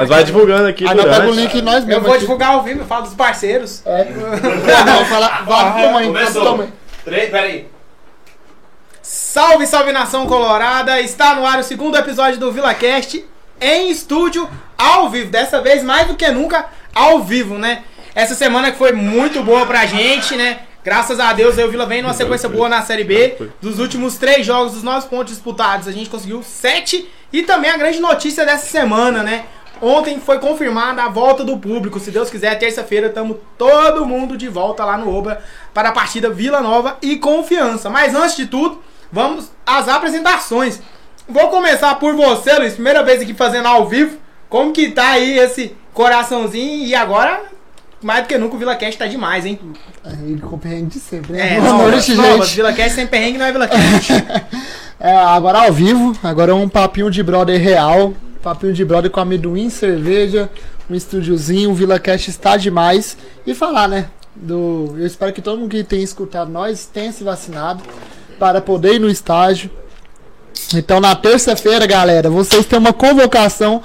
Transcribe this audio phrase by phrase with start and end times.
[0.00, 2.02] Mas vai divulgando aqui Aí nós pega o link nós Eu mesmo.
[2.02, 2.20] vou aqui.
[2.20, 3.82] divulgar ao vivo, eu falo dos parceiros.
[3.84, 4.04] É.
[4.86, 5.42] Não, fala.
[5.44, 6.44] Vai, toma aí, Começou.
[6.44, 6.72] toma aí.
[7.04, 7.66] Três, peraí.
[9.02, 11.00] Salve, salve nação colorada!
[11.00, 13.24] Está no ar o segundo episódio do VilaCast
[13.60, 15.32] em estúdio, ao vivo.
[15.32, 17.82] Dessa vez, mais do que nunca, ao vivo, né?
[18.14, 20.60] Essa semana que foi muito boa pra gente, né?
[20.84, 23.36] Graças a Deus, aí o Vila vem numa sequência boa na Série B.
[23.60, 27.10] Dos últimos três jogos, dos nove pontos disputados, a gente conseguiu sete.
[27.32, 29.44] E também a grande notícia dessa semana, né?
[29.80, 32.00] Ontem foi confirmada a volta do público.
[32.00, 35.40] Se Deus quiser, terça-feira estamos todo mundo de volta lá no Oba
[35.72, 37.88] para a partida Vila Nova e Confiança.
[37.88, 38.80] Mas antes de tudo,
[39.12, 40.80] vamos às apresentações.
[41.28, 42.74] Vou começar por você, Luiz.
[42.74, 44.16] Primeira vez aqui fazendo ao vivo.
[44.48, 46.86] Como que tá aí esse coraçãozinho?
[46.86, 47.42] E agora,
[48.02, 49.60] mais do que nunca, o VilaCast tá demais, hein?
[50.02, 51.56] Aí compreende de sempre, né?
[51.56, 52.56] É, Boa não, noite, não, gente.
[52.56, 54.12] VilaCast sem perrengue não é VilaCast.
[55.00, 58.14] É, agora ao vivo, agora é um papinho de brother real.
[58.42, 60.48] Papinho de brother com amendoim, cerveja,
[60.88, 63.16] um estúdiozinho, o VilaCast está demais.
[63.46, 64.08] E falar, né?
[64.34, 67.82] Do, eu espero que todo mundo que tenha escutado nós tenha se vacinado
[68.38, 69.70] para poder ir no estágio.
[70.74, 73.82] Então na terça-feira, galera, vocês têm uma convocação.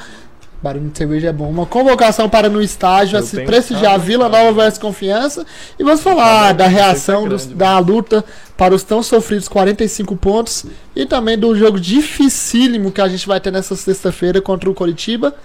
[0.63, 1.49] Barulho de cerveja é bom.
[1.49, 4.29] Uma convocação para no estágio, Eu assim, tenho prestigiar Vila.
[4.29, 5.45] Nova versus Confiança.
[5.77, 8.23] E vamos falar da reação, dos- da luta
[8.55, 10.65] para os tão sofridos 45 pontos.
[10.95, 15.35] E também do jogo dificílimo que a gente vai ter nessa sexta-feira contra o Coritiba.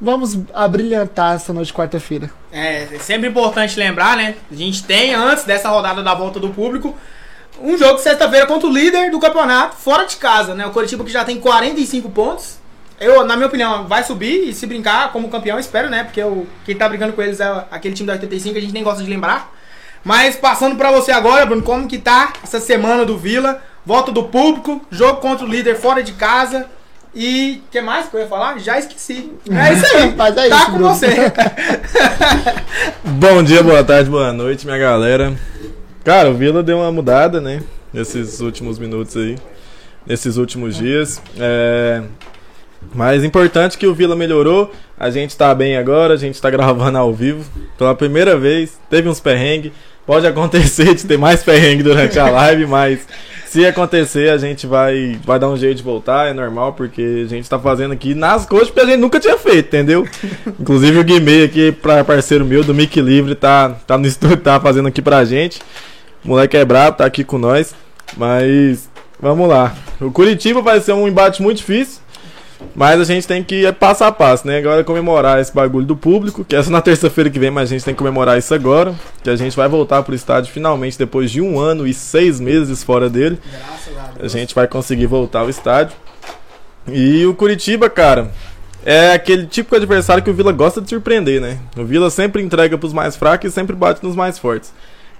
[0.00, 2.28] Vamos abrilhantar essa noite de quarta-feira.
[2.50, 4.34] É, é sempre importante lembrar, né?
[4.50, 6.96] A gente tem, antes dessa rodada da volta do público,
[7.62, 10.66] um jogo sexta-feira contra o líder do campeonato, fora de casa, né?
[10.66, 12.56] O Curitiba que já tem 45 pontos.
[13.00, 16.04] Eu, na minha opinião, vai subir e se brincar como campeão, espero, né?
[16.04, 18.84] Porque o, quem tá brigando com eles é aquele time da 85, a gente nem
[18.84, 19.52] gosta de lembrar.
[20.04, 23.62] Mas passando pra você agora, Bruno, como que tá essa semana do Vila?
[23.86, 26.66] Volta do público, jogo contra o líder fora de casa.
[27.14, 28.58] E o que mais que eu ia falar?
[28.58, 29.32] Já esqueci.
[29.48, 30.14] É isso aí.
[30.16, 30.94] Mas é tá isso, com Bruno.
[30.94, 31.32] você.
[33.04, 35.32] Bom dia, boa tarde, boa noite, minha galera.
[36.04, 37.62] Cara, o Vila deu uma mudada, né?
[37.92, 39.38] Nesses últimos minutos aí.
[40.06, 41.22] Nesses últimos dias.
[41.38, 42.02] É...
[42.94, 44.72] Mas importante que o Vila melhorou.
[44.98, 47.44] A gente tá bem agora, a gente tá gravando ao vivo.
[47.78, 49.72] Pela primeira vez, teve uns perrengues.
[50.06, 53.06] Pode acontecer de ter mais perrengue durante a live, mas
[53.46, 57.28] se acontecer, a gente vai, vai dar um jeito de voltar, é normal, porque a
[57.28, 60.06] gente tá fazendo aqui nas coxas porque a gente nunca tinha feito, entendeu?
[60.60, 64.60] Inclusive o Guimê aqui, pra parceiro meu do Mic Livre, tá, tá no estúdio, tá
[64.60, 65.60] fazendo aqui pra gente.
[66.22, 67.74] O moleque é brabo, tá aqui com nós.
[68.16, 68.88] Mas
[69.20, 69.74] vamos lá.
[70.00, 72.00] O Curitiba vai ser um embate muito difícil.
[72.74, 74.58] Mas a gente tem que ir passo a passo, né?
[74.58, 77.72] Agora comemorar esse bagulho do público, que é só na terça-feira que vem, mas a
[77.72, 78.94] gente tem que comemorar isso agora.
[79.22, 82.82] Que a gente vai voltar pro estádio finalmente depois de um ano e seis meses
[82.82, 83.38] fora dele.
[84.20, 85.96] A gente vai conseguir voltar ao estádio.
[86.86, 88.30] E o Curitiba, cara,
[88.84, 91.58] é aquele típico adversário que o Vila gosta de surpreender, né?
[91.76, 94.72] O Vila sempre entrega pros mais fracos e sempre bate nos mais fortes.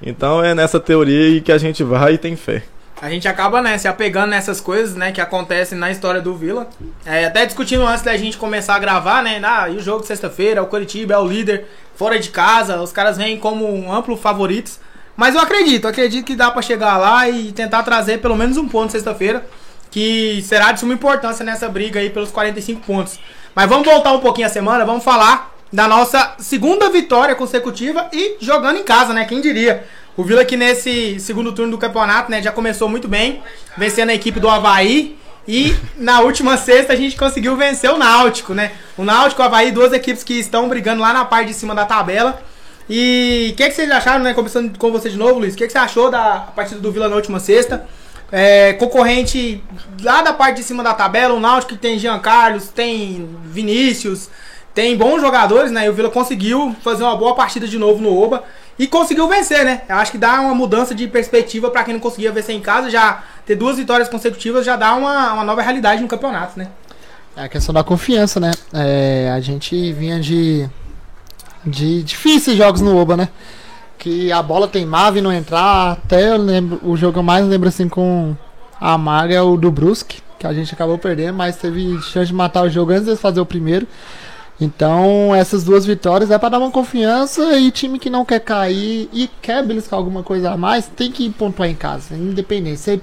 [0.03, 2.63] Então é nessa teoria aí que a gente vai e tem fé.
[3.01, 6.69] A gente acaba, né, se apegando nessas coisas, né, que acontecem na história do Vila.
[7.05, 10.07] É, até discutindo antes da gente começar a gravar, né, ah, e o jogo de
[10.07, 11.67] sexta-feira, o Curitiba é o líder,
[11.97, 14.79] fora de casa, os caras vêm como um amplo favoritos.
[15.17, 18.69] Mas eu acredito, acredito que dá pra chegar lá e tentar trazer pelo menos um
[18.69, 19.45] ponto sexta-feira,
[19.91, 23.21] que será de suma importância nessa briga aí pelos 45 pontos.
[23.55, 28.37] Mas vamos voltar um pouquinho a semana, vamos falar da nossa segunda vitória consecutiva e
[28.41, 29.85] jogando em casa, né, quem diria.
[30.17, 33.43] O Vila que nesse segundo turno do campeonato, né, já começou muito bem,
[33.77, 35.19] vencendo a equipe do Havaí.
[35.47, 38.73] E na última sexta a gente conseguiu vencer o Náutico, né?
[38.97, 41.85] O Náutico o Havaí, duas equipes que estão brigando lá na parte de cima da
[41.85, 42.43] tabela.
[42.89, 44.33] E o que, que vocês acharam, né?
[44.33, 45.55] Começando com você de novo, Luiz.
[45.55, 47.87] O que, que você achou da partida do Vila na última sexta?
[48.33, 49.63] É, concorrente
[50.03, 54.31] lá da parte de cima da tabela, o Náutico que tem Jean Carlos, tem Vinícius,
[54.75, 55.87] tem bons jogadores, né?
[55.87, 58.43] E o Vila conseguiu fazer uma boa partida de novo no Oba
[58.77, 59.83] e conseguiu vencer, né?
[59.89, 62.91] Eu acho que dá uma mudança de perspectiva pra quem não conseguia vencer em casa,
[62.91, 66.69] já ter duas vitórias consecutivas já dá uma, uma nova realidade no campeonato, né?
[67.37, 68.51] É a questão da confiança, né?
[68.73, 70.69] É, a gente vinha de,
[71.65, 73.29] de difíceis jogos no Oba, né?
[73.97, 75.93] Que a bola teimava e não entrar.
[75.93, 78.37] Até eu lembro, o jogo que eu mais lembro assim com
[78.81, 82.35] a Maga é o do Brusque, que a gente acabou perdendo, mas teve chance de
[82.35, 83.87] matar o jogo antes de fazer o primeiro.
[84.61, 89.09] Então, essas duas vitórias é para dar uma confiança e time que não quer cair
[89.13, 93.03] e quer beliscar alguma coisa a mais, tem que pontuar em casa, independente.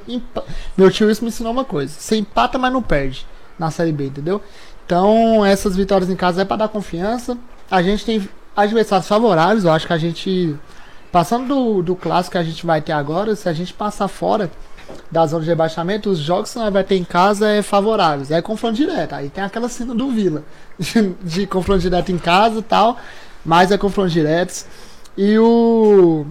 [0.77, 3.25] Meu tio isso me ensinou uma coisa: você empata, mas não perde
[3.59, 4.41] na Série B, entendeu?
[4.85, 7.37] Então, essas vitórias em casa é para dar confiança.
[7.69, 10.55] A gente tem adversários favoráveis, eu acho que a gente,
[11.11, 14.51] passando do, do clássico que a gente vai ter agora, se a gente passar fora,
[15.11, 18.31] da zona de rebaixamento, os jogos que nós vai ter em casa é favoráveis.
[18.31, 19.13] É confronto direto.
[19.13, 20.43] Aí tem aquela cena do Vila.
[20.79, 22.97] De, de confronto direto em casa e tal.
[23.45, 24.65] Mas é confronto diretos.
[25.17, 26.25] E o.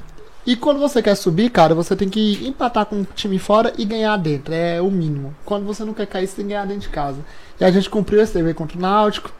[0.47, 3.85] E quando você quer subir, cara, você tem que empatar com o time fora e
[3.85, 4.55] ganhar dentro.
[4.55, 5.35] É o mínimo.
[5.45, 7.19] Quando você não quer cair, você tem que ganhar dentro de casa.
[7.61, 9.31] E a gente cumpriu esse dever contra o Náutico.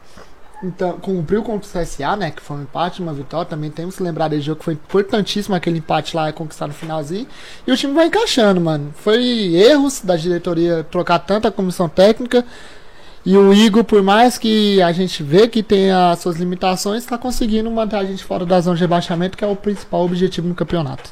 [0.63, 2.29] Então, cumpriu contra o CSA, né?
[2.29, 3.45] Que foi um empate, uma vitória.
[3.45, 6.73] Também temos que lembrar desse jogo que foi importantíssimo aquele empate lá e conquistar no
[6.73, 7.27] finalzinho.
[7.65, 8.93] E o time vai encaixando, mano.
[8.95, 9.23] Foi
[9.55, 12.45] erros da diretoria trocar tanta comissão técnica.
[13.25, 17.17] E o Igor, por mais que a gente vê que tem as suas limitações, está
[17.17, 20.55] conseguindo manter a gente fora da zona de rebaixamento, que é o principal objetivo no
[20.55, 21.09] campeonato.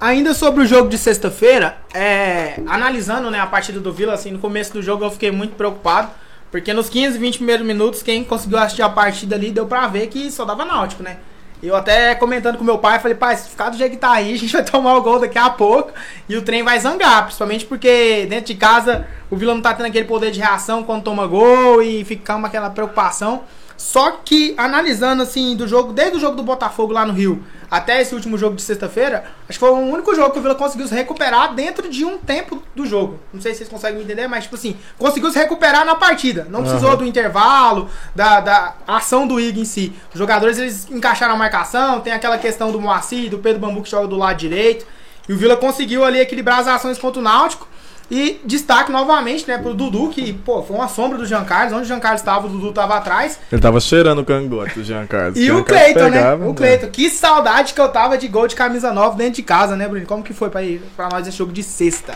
[0.00, 4.38] Ainda sobre o jogo de sexta-feira, é, analisando né, a partida do Vila, assim, no
[4.40, 6.10] começo do jogo eu fiquei muito preocupado
[6.52, 10.06] porque nos 15, 20 primeiros minutos, quem conseguiu assistir a partida ali deu pra ver
[10.08, 11.16] que só dava náutico, né?
[11.62, 14.34] Eu até comentando com meu pai, falei, pai, se ficar do jeito que tá aí,
[14.34, 15.92] a gente vai tomar o gol daqui a pouco
[16.28, 19.86] e o trem vai zangar, principalmente porque dentro de casa o Vila não tá tendo
[19.86, 23.44] aquele poder de reação quando toma gol e fica com aquela preocupação.
[23.82, 28.00] Só que analisando assim do jogo, desde o jogo do Botafogo lá no Rio até
[28.00, 30.86] esse último jogo de sexta-feira, acho que foi o único jogo que o Vila conseguiu
[30.86, 33.18] se recuperar dentro de um tempo do jogo.
[33.34, 36.46] Não sei se vocês conseguem me entender, mas tipo assim, conseguiu se recuperar na partida.
[36.48, 36.98] Não precisou Aham.
[36.98, 39.92] do intervalo, da, da ação do Ig em si.
[40.12, 43.90] Os jogadores eles encaixaram a marcação, tem aquela questão do Moacir, do Pedro Bambu que
[43.90, 44.86] joga do lado direito.
[45.28, 47.66] E o Vila conseguiu ali equilibrar as ações contra o Náutico.
[48.10, 51.72] E destaque novamente, né, pro Dudu, que, pô, foi uma sombra do Jean Carlos.
[51.72, 53.38] Onde o Jean Carlos estava, o Dudu estava atrás.
[53.50, 55.38] Ele tava cheirando o cangote, o Jean Carlos.
[55.38, 56.34] E Jean o Cleiton, né?
[56.34, 56.88] O Cleiton.
[56.88, 60.04] Que saudade que eu tava de gol de camisa nova dentro de casa, né, Bruno?
[60.04, 62.14] Como que foi pra, ir, pra nós esse jogo de sexta?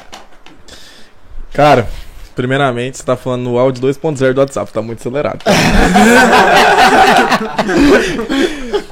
[1.52, 1.88] Cara,
[2.34, 5.42] primeiramente, você tá falando no áudio 2.0 do WhatsApp, tá muito acelerado.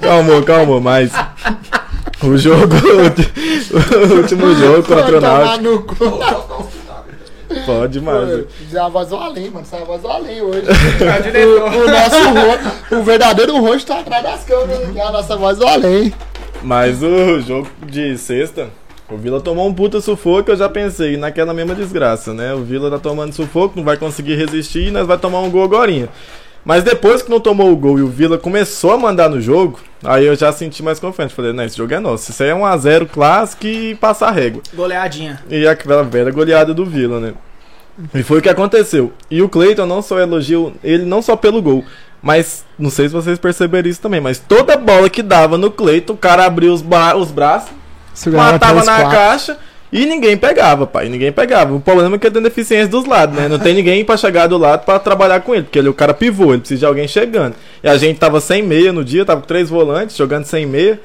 [0.00, 1.12] calma, calma, mas.
[2.23, 2.75] O jogo.
[3.75, 6.70] O último jogo contra o Náutico.
[7.67, 8.45] Pode mais.
[8.71, 9.67] Já vazou além, mano.
[9.67, 10.62] Saiu vazou além hoje.
[11.35, 14.97] É o o, nosso ro- o verdadeiro rosto tá atrás das câmeras.
[14.97, 16.12] A nossa voz do além.
[16.62, 18.69] Mas o jogo de sexta,
[19.11, 22.55] o Vila tomou um puta sufoco, eu já pensei naquela mesma desgraça, né?
[22.55, 25.62] O Vila tá tomando sufoco, não vai conseguir resistir e nós vai tomar um gol
[25.65, 26.09] agora.
[26.65, 29.79] Mas depois que não tomou o gol e o Vila começou a mandar no jogo,
[30.03, 31.35] aí eu já senti mais confiante.
[31.35, 32.31] Falei, não, esse jogo é nosso.
[32.31, 34.63] Isso aí é um a 0 clássico e passar régua.
[34.73, 35.43] Goleadinha.
[35.51, 37.35] E aquela velha goleada do Vila, né?
[38.15, 39.13] E foi o que aconteceu.
[39.31, 41.85] E o Cleiton não só elogiou ele não só pelo gol,
[42.23, 46.15] mas não sei se vocês perceberam isso também, mas toda bola que dava no Cleiton,
[46.15, 47.71] o cara abria os, ba- os braços,
[48.53, 49.59] matava na caixa
[49.93, 51.09] e ninguém pegava, pai.
[51.09, 51.75] Ninguém pegava.
[51.75, 53.49] O problema é que ele tem deficiência dos lados, né?
[53.49, 55.95] Não tem ninguém pra chegar do lado pra trabalhar com ele, porque ele é o
[55.95, 57.55] cara pivô, ele precisa de alguém chegando.
[57.83, 61.01] E a gente tava sem meia no dia, tava com três volantes, jogando sem meia.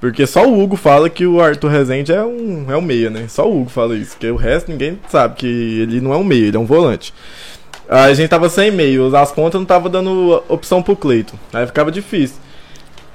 [0.00, 3.24] Porque só o Hugo fala que o Arthur Rezende é um, é um meia, né?
[3.26, 6.24] Só o Hugo fala isso, porque o resto ninguém sabe que ele não é um
[6.24, 7.14] meia, ele é um volante.
[7.88, 11.36] A gente tava sem meio, as pontas não tava dando opção pro Cleiton.
[11.52, 12.36] Aí ficava difícil.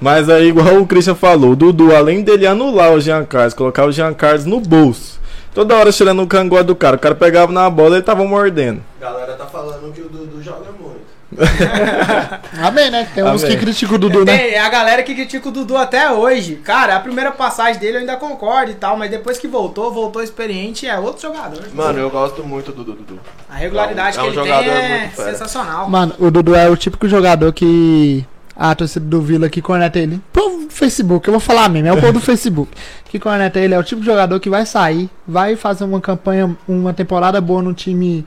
[0.00, 3.84] Mas aí, igual o Christian falou, o Dudu, além dele anular o Jean Carlos, colocar
[3.84, 5.20] o Jean Carlos no bolso,
[5.54, 8.24] toda hora tirando o cangote do cara, o cara pegava na bola e ele tava
[8.24, 8.80] mordendo.
[9.00, 11.00] Galera tá falando que o Dudu joga muito.
[12.60, 13.08] Amém, né?
[13.14, 13.54] Tem uns Amém.
[13.56, 14.36] que criticam o Dudu, né?
[14.36, 16.56] Tem a galera que critica o Dudu até hoje.
[16.56, 20.22] Cara, a primeira passagem dele eu ainda concordo e tal, mas depois que voltou, voltou
[20.22, 21.62] experiente, é outro jogador.
[21.74, 23.20] Mano, eu gosto muito do Dudu.
[23.48, 25.30] A regularidade É um- é um que ele tem é fera.
[25.32, 25.88] sensacional.
[25.88, 28.24] Mano, o Dudu é o típico jogador que.
[28.62, 30.20] A torcida do Vila que corneta ele.
[30.30, 32.70] Povo do Facebook, eu vou falar mesmo, é o povo do Facebook.
[33.06, 36.54] Que corneta ele, é o tipo de jogador que vai sair, vai fazer uma campanha,
[36.68, 38.26] uma temporada boa no time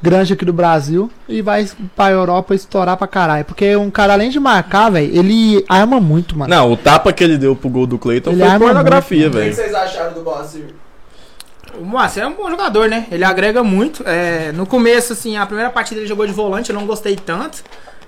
[0.00, 3.44] grande aqui do Brasil e vai pra Europa estourar pra caralho.
[3.44, 6.48] Porque um cara, além de marcar, velho, ele arma muito, mano.
[6.54, 9.38] Não, o tapa que ele deu pro gol do Cleiton Ele foi pornografia, muito, O
[9.38, 9.54] que velho.
[9.54, 10.74] vocês acharam do Boacir?
[11.78, 13.06] O Moacir é um bom jogador, né?
[13.12, 14.02] Ele agrega muito.
[14.06, 17.62] É, no começo, assim, a primeira partida ele jogou de volante, eu não gostei tanto.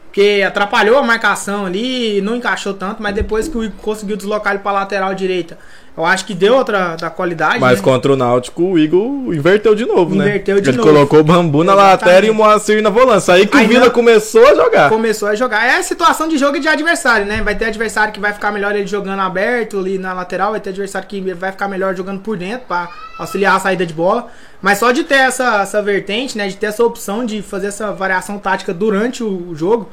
[0.08, 4.54] Porque atrapalhou a marcação ali, não encaixou tanto, mas depois que o Igor conseguiu deslocar
[4.54, 5.58] ele pra lateral direita,
[5.98, 7.58] eu acho que deu outra da qualidade.
[7.60, 7.84] Mas né?
[7.84, 10.28] contra o Náutico, o Igor inverteu de novo, né?
[10.28, 10.88] Inverteu de ele novo.
[10.88, 12.00] colocou o bambu na Exatamente.
[12.04, 13.34] lateral e o Moacir na volância.
[13.34, 14.88] Aí que Aí o Vila não- começou a jogar.
[14.88, 15.66] começou a jogar.
[15.66, 17.42] É a situação de jogo e de adversário, né?
[17.42, 20.70] Vai ter adversário que vai ficar melhor ele jogando aberto ali na lateral, vai ter
[20.70, 22.88] adversário que vai ficar melhor jogando por dentro pra
[23.18, 24.28] auxiliar a saída de bola.
[24.62, 26.48] Mas só de ter essa, essa vertente, né?
[26.48, 29.88] De ter essa opção de fazer essa variação tática durante o jogo,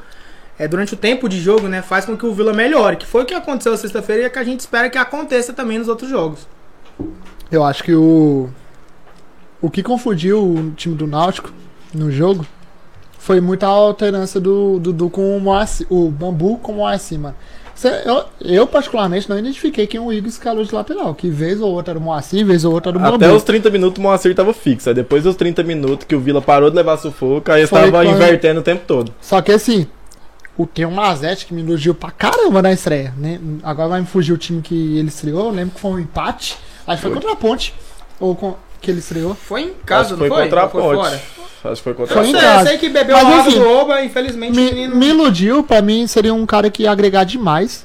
[0.58, 1.82] é, durante o tempo de jogo, né?
[1.82, 2.96] Faz com que o Vila melhore.
[2.96, 5.78] Que foi o que aconteceu sexta-feira e é que a gente espera que aconteça também
[5.78, 6.46] nos outros jogos.
[7.50, 8.48] Eu acho que o.
[9.60, 11.50] O que confundiu o time do Náutico
[11.94, 12.46] no jogo
[13.18, 17.34] foi muita alternância do Dudu com o Moacir, o Bambu com o Moacir, mano.
[18.06, 21.14] Eu, eu, particularmente, não identifiquei quem o Igor escalou de lateral.
[21.14, 23.16] Que vez ou outra era o Moacir, vez ou outra era o Bambu.
[23.16, 24.88] Até os 30 minutos o Moacir tava fixo.
[24.88, 28.02] Aí depois dos 30 minutos que o Vila parou de levar sufoco, aí Foi estava
[28.04, 29.12] quando- invertendo o tempo todo.
[29.20, 29.86] Só que assim,
[30.58, 33.12] o tem Mazete que me elogiou pra caramba na estreia.
[33.16, 33.38] Né?
[33.62, 35.46] Agora vai me fugir o time que ele estreou.
[35.46, 36.56] Eu lembro que foi um empate.
[36.86, 37.10] Que foi Foi.
[37.12, 37.74] contra a ponte.
[38.20, 39.34] Ou com, que ele estreou.
[39.34, 40.44] Foi em casa, que foi não foi?
[40.44, 40.96] contra a foi ponte.
[40.96, 41.22] fora?
[41.64, 42.40] Acho que foi contra Foi a ponte.
[42.40, 44.96] sei, eu sei que bebeu Mas, a água do Oba, infelizmente o Me, menino...
[44.96, 47.84] me iludiu, pra mim seria um cara que ia agregar demais.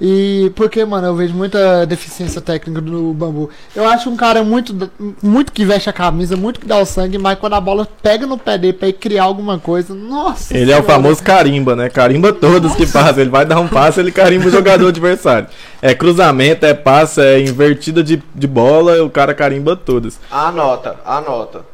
[0.00, 3.50] E porque, mano, eu vejo muita deficiência técnica do Bambu.
[3.74, 4.90] Eu acho um cara muito,
[5.22, 8.26] muito que veste a camisa, muito que dá o sangue, mas quando a bola pega
[8.26, 10.56] no pé dele pra ir criar alguma coisa, nossa.
[10.56, 10.94] Ele é o senhora.
[10.94, 11.88] famoso carimba, né?
[11.88, 13.20] Carimba todos que passam.
[13.20, 15.48] Ele vai dar um passe, ele carimba o jogador adversário.
[15.80, 20.18] É cruzamento, é passe, é invertida de, de bola, o cara carimba todas.
[20.30, 21.71] Anota, anota.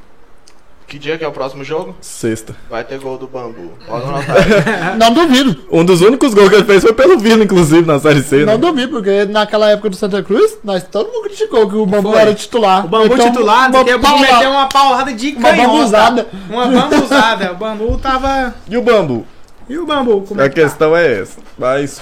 [0.89, 1.95] Que dia que é o próximo jogo?
[2.01, 2.57] Sexta.
[2.71, 3.73] Vai ter gol do Bambu.
[3.87, 4.97] Pode anotar.
[4.97, 5.55] Não duvido.
[5.71, 8.39] Um dos únicos gols que ele fez foi pelo Vila, inclusive, na Série C.
[8.47, 8.59] Não Né?
[8.59, 12.21] duvido, porque naquela época do Santa Cruz, nós todo mundo criticou que o Bambu Foi.
[12.23, 12.87] era titular.
[12.87, 15.69] O bambu Então, titular, uma o bambu meteu uma paulada de uma canhota.
[15.69, 16.27] bambuzada.
[16.49, 17.53] Uma bambuzada.
[17.53, 18.55] O bambu tava...
[18.67, 19.27] E o Bambu?
[19.69, 20.63] E o bambu, como A é que tá?
[20.63, 21.39] questão é essa.
[21.59, 22.01] Mas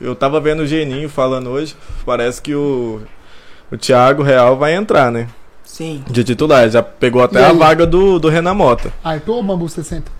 [0.00, 1.76] eu tava vendo o Geninho falando hoje.
[2.06, 3.02] Parece que o,
[3.70, 5.28] o Thiago Real vai entrar, né?
[5.76, 6.02] Sim.
[6.08, 6.70] De titular.
[6.70, 8.90] Já pegou até a vaga do, do Renan Mota.
[9.04, 10.10] Arthur ou Bambu 60?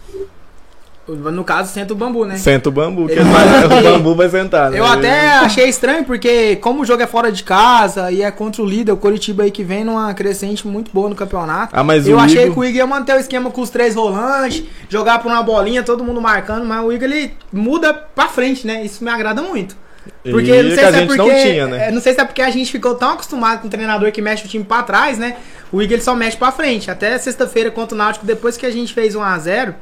[1.09, 2.37] No caso, senta o bambu, né?
[2.37, 4.81] Senta o Bambu, que Ele o Bambu vai sentar, né?
[4.81, 8.61] Eu até achei estranho, porque como o jogo é fora de casa e é contra
[8.61, 11.73] o líder, o Coritiba aí que vem numa crescente muito boa no campeonato.
[11.73, 12.55] Ah, mas eu o achei Igor...
[12.55, 15.85] que o Igor ia manter o esquema com os três volantes, jogar por uma bolinha,
[15.85, 18.85] todo mundo marcando, mas o Igor ele muda pra frente, né?
[18.85, 19.77] Isso me agrada muito.
[20.23, 21.23] Porque e não sei a se é porque.
[21.23, 21.89] não tinha, né?
[21.89, 24.21] é, não sei se é porque a gente ficou tão acostumado com o treinador que
[24.23, 25.37] mexe o time pra trás, né?
[25.73, 26.91] O Igor só mexe pra frente.
[26.91, 29.75] Até sexta-feira contra o Náutico, depois que a gente fez 1x0,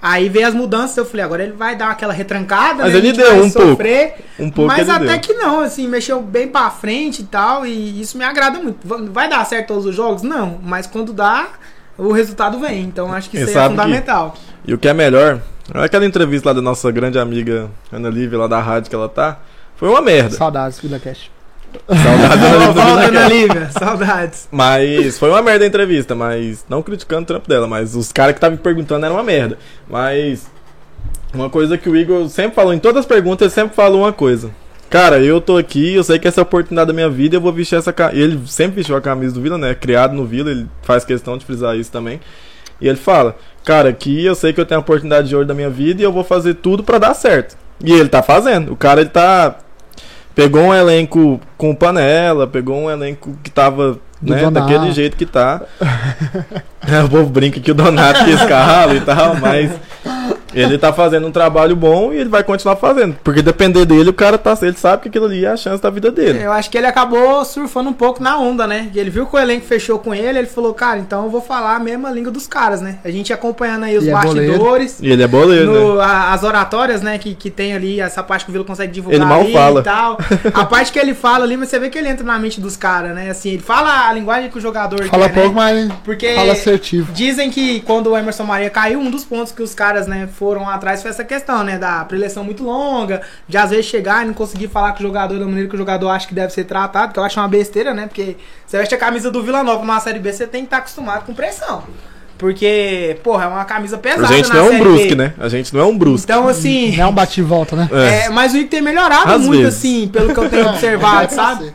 [0.00, 0.96] aí veio as mudanças.
[0.96, 2.98] Eu falei, agora ele vai dar aquela retrancada, Mas né?
[2.98, 3.68] ele A deu um pouco.
[3.70, 4.14] sofrer.
[4.38, 5.20] Um pouco Mas até deu.
[5.20, 8.78] que não, assim, mexeu bem pra frente e tal, e isso me agrada muito.
[8.86, 10.22] Va- Vai dar certo todos os jogos?
[10.22, 11.48] Não, mas quando dá,
[11.98, 12.82] o resultado vem.
[12.82, 14.34] Então acho que Quem isso é sabe que- fundamental.
[14.66, 15.40] E o que é melhor,
[15.74, 19.38] aquela entrevista lá da nossa grande amiga Ana Lívia, lá da rádio que ela tá,
[19.76, 20.30] foi uma merda.
[20.30, 21.30] Saudades, Vila Cash.
[21.88, 23.28] Saudades Volta, Cash.
[23.28, 24.48] Lívia, saudades.
[24.50, 28.32] Mas foi uma merda a entrevista, mas não criticando o trampo dela, mas os caras
[28.32, 29.58] que estavam me perguntando eram uma merda.
[29.88, 30.46] Mas
[31.34, 34.12] uma coisa que o Igor sempre falou em todas as perguntas, ele sempre falou uma
[34.12, 34.50] coisa.
[34.88, 37.40] Cara, eu tô aqui, eu sei que essa é a oportunidade da minha vida, eu
[37.40, 38.22] vou vestir essa camisa.
[38.22, 39.74] Ele sempre vestiu a camisa do Vila, né?
[39.74, 42.20] Criado no Vila, ele faz questão de frisar isso também.
[42.80, 45.54] E ele fala: Cara, aqui eu sei que eu tenho a oportunidade de ouro da
[45.54, 47.56] minha vida e eu vou fazer tudo pra dar certo.
[47.84, 48.72] E ele tá fazendo.
[48.72, 49.56] O cara, ele tá.
[50.36, 55.62] Pegou um elenco com panela, pegou um elenco que tava né, daquele jeito que tá.
[57.06, 59.72] o povo brinca que o Donato que escala e tal, mas
[60.60, 63.16] ele tá fazendo um trabalho bom e ele vai continuar fazendo.
[63.22, 64.56] Porque depender dele, o cara tá.
[64.62, 66.42] Ele sabe que aquilo ali é a chance da vida dele.
[66.42, 68.88] Eu acho que ele acabou surfando um pouco na onda, né?
[68.92, 71.40] Que Ele viu que o elenco fechou com ele, ele falou, cara, então eu vou
[71.40, 72.98] falar a mesma língua dos caras, né?
[73.04, 74.98] A gente acompanhando aí os E é bastidores.
[75.00, 75.78] E ele é boleiro, né?
[75.80, 78.92] no- a- as oratórias, né, que, que tem ali, essa parte que o Vila consegue
[78.92, 79.80] divulgar Ele mal ali fala.
[79.80, 80.18] e tal.
[80.54, 82.76] A parte que ele fala ali, mas você vê que ele entra na mente dos
[82.76, 83.30] caras, né?
[83.30, 85.86] Assim, ele fala a linguagem que o jogador Fala quer, pouco, né?
[85.88, 87.12] mas Porque fala assertivo.
[87.12, 90.45] dizem que quando o Emerson Maria caiu, um dos pontos que os caras, né, foram
[90.68, 94.34] atrás foi essa questão, né, da preleção muito longa, de às vezes chegar e não
[94.34, 97.12] conseguir falar com o jogador da maneira que o jogador acha que deve ser tratado,
[97.12, 98.06] que eu acho uma besteira, né?
[98.06, 98.36] Porque
[98.66, 101.24] você veste a camisa do Vila Nova numa Série B, você tem que estar acostumado
[101.24, 101.84] com pressão.
[102.38, 105.14] Porque, porra, é uma camisa pesada A gente na não é um brusque, B.
[105.14, 105.32] né?
[105.38, 106.24] A gente não é um brusque.
[106.24, 106.94] Então, assim...
[106.96, 107.88] Não é um bate e volta, né?
[107.92, 109.78] É, mas o Igor tem melhorado Às muito, vezes.
[109.78, 111.72] assim, pelo que eu tenho observado, sabe?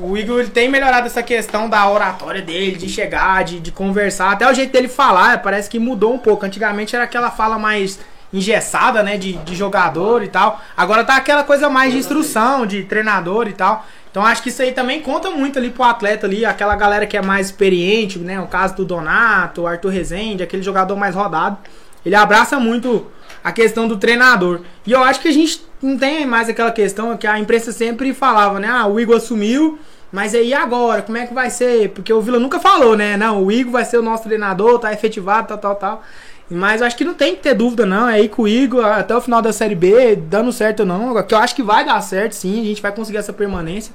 [0.00, 4.30] O Igor ele tem melhorado essa questão da oratória dele, de chegar, de, de conversar.
[4.32, 6.46] Até o jeito dele falar, parece que mudou um pouco.
[6.46, 7.98] Antigamente era aquela fala mais
[8.34, 10.60] engessada, né, de, de jogador e tal.
[10.76, 13.86] Agora tá aquela coisa mais de instrução, de treinador e tal.
[14.10, 17.16] Então acho que isso aí também conta muito ali pro atleta ali, aquela galera que
[17.16, 18.40] é mais experiente, né?
[18.40, 21.58] O caso do Donato, Arthur Rezende, aquele jogador mais rodado.
[22.04, 23.06] Ele abraça muito
[23.42, 24.60] a questão do treinador.
[24.86, 28.12] E eu acho que a gente não tem mais aquela questão que a imprensa sempre
[28.12, 28.68] falava, né?
[28.68, 29.78] Ah, o Igor assumiu,
[30.12, 31.90] mas aí agora, como é que vai ser?
[31.90, 33.16] Porque o Vila nunca falou, né?
[33.16, 36.02] Não, o Igor vai ser o nosso treinador, tá efetivado, tal, tal, tal.
[36.50, 38.08] Mas acho que não tem que ter dúvida, não.
[38.08, 41.22] É aí com o Igor até o final da Série B, dando certo ou não.
[41.22, 42.60] Que eu acho que vai dar certo, sim.
[42.60, 43.92] A gente vai conseguir essa permanência.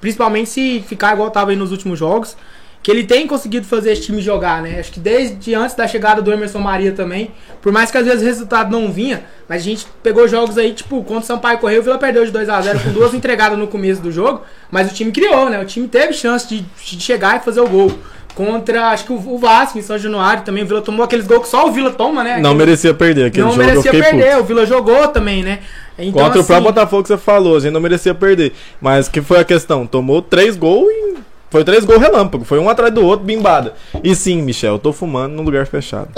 [0.00, 2.36] Principalmente se ficar igual tava aí nos últimos jogos.
[2.82, 4.80] Que ele tem conseguido fazer esse time jogar, né?
[4.80, 7.30] Acho que desde antes da chegada do Emerson Maria também.
[7.60, 10.72] Por mais que às vezes o resultado não vinha, mas a gente pegou jogos aí,
[10.74, 13.56] tipo, contra o Sampaio Correio, o Vila perdeu de 2 a 0 com duas entregadas
[13.56, 14.42] no começo do jogo.
[14.68, 15.60] Mas o time criou, né?
[15.60, 17.96] O time teve chance de, de chegar e fazer o gol.
[18.34, 20.62] Contra, acho que o, o Vasco em São Januário também.
[20.64, 22.38] O Vila tomou aqueles gols que só o Vila toma, né?
[22.40, 24.30] Não merecia perder aquele não jogo, eu merecia perder.
[24.30, 24.40] puto.
[24.40, 25.60] O Vila jogou também, né?
[25.98, 28.52] Então, Contra o assim, próprio Botafogo que você falou, a gente não merecia perder.
[28.80, 29.86] Mas que foi a questão?
[29.86, 31.12] Tomou três gols e.
[31.50, 32.44] Foi três gols relâmpago.
[32.46, 33.74] Foi um atrás do outro, bimbada.
[34.02, 36.08] E sim, Michel, eu tô fumando num lugar fechado.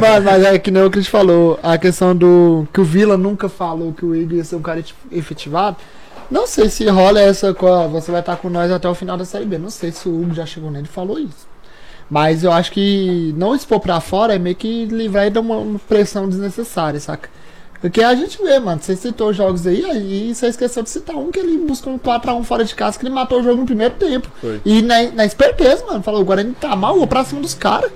[0.00, 2.66] Mas, mas é que nem o Cris falou, a questão do.
[2.72, 5.76] que o Vila nunca falou que o Igor ia ser um cara ef- efetivado.
[6.30, 7.52] Não sei se rola essa.
[7.54, 9.58] co- ó, Você vai estar com nós até o final da Série B.
[9.58, 11.46] Não sei se o Hugo já chegou nele e falou isso.
[12.10, 16.28] Mas eu acho que não expor pra fora é meio que livrar de uma, pressão
[16.28, 17.28] desnecessária, saca?
[17.80, 21.16] Porque a gente vê, mano, você citou os jogos aí, aí você esqueceu de citar
[21.16, 23.66] um que ele buscou um 4x1 fora de casa, que ele matou o jogo no
[23.66, 24.28] primeiro tempo.
[24.40, 24.60] Foi.
[24.64, 27.90] E na, na esperteza, mano, falou, o Guarani tá mal, vou pra cima dos caras.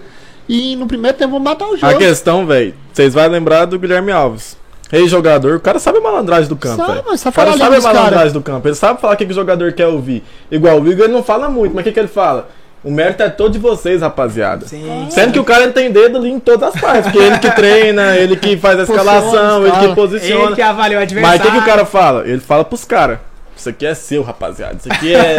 [0.49, 1.87] E no primeiro tempo vou matar o jogo.
[1.95, 4.57] a questão, velho, vocês vão lembrar do Guilherme Alves.
[4.91, 7.77] Rei jogador, o cara sabe a malandragem do campo, Sabe, mas só O cara sabe
[7.77, 8.33] a malandragem caras.
[8.33, 8.69] do campo.
[8.69, 10.25] Ele sabe falar o que, que o jogador quer ouvir.
[10.51, 12.49] Igual o Igor, ele não fala muito, mas o que, que ele fala?
[12.83, 14.67] O mérito é todo de vocês, rapaziada.
[14.67, 15.09] Sim.
[15.11, 17.03] Sendo que o cara tem dedo ali em todas as partes.
[17.03, 20.45] Porque ele que treina, ele que faz a escalação, ele que posiciona.
[20.47, 21.41] Ele que avaliou o Mas adversário.
[21.41, 22.27] o que, que o cara fala?
[22.27, 23.19] Ele fala pros caras.
[23.59, 24.77] Isso aqui é seu, rapaziada.
[24.77, 25.37] Isso aqui é,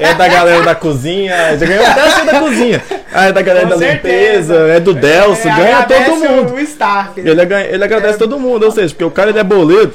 [0.00, 1.56] é da galera da cozinha.
[1.56, 2.82] Já ganhou até ser da cozinha.
[3.12, 4.54] Ah, é da galera Com da certeza.
[4.54, 6.54] limpeza, é do Delcio, É, ganha todo mundo.
[6.54, 7.20] O staff.
[7.20, 7.30] Ele,
[7.70, 9.92] ele agradece todo mundo, ou seja, porque o cara ele é boleiro,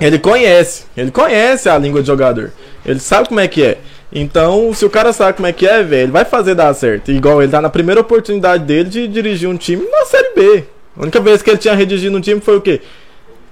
[0.00, 2.52] ele conhece, ele conhece a língua de jogador,
[2.86, 3.78] ele sabe como é que é.
[4.12, 7.10] Então, se o cara sabe como é que é, velho, ele vai fazer dar certo.
[7.10, 10.64] Igual ele tá na primeira oportunidade dele de dirigir um time na Série B.
[10.96, 12.80] A única vez que ele tinha redigido um time foi o quê?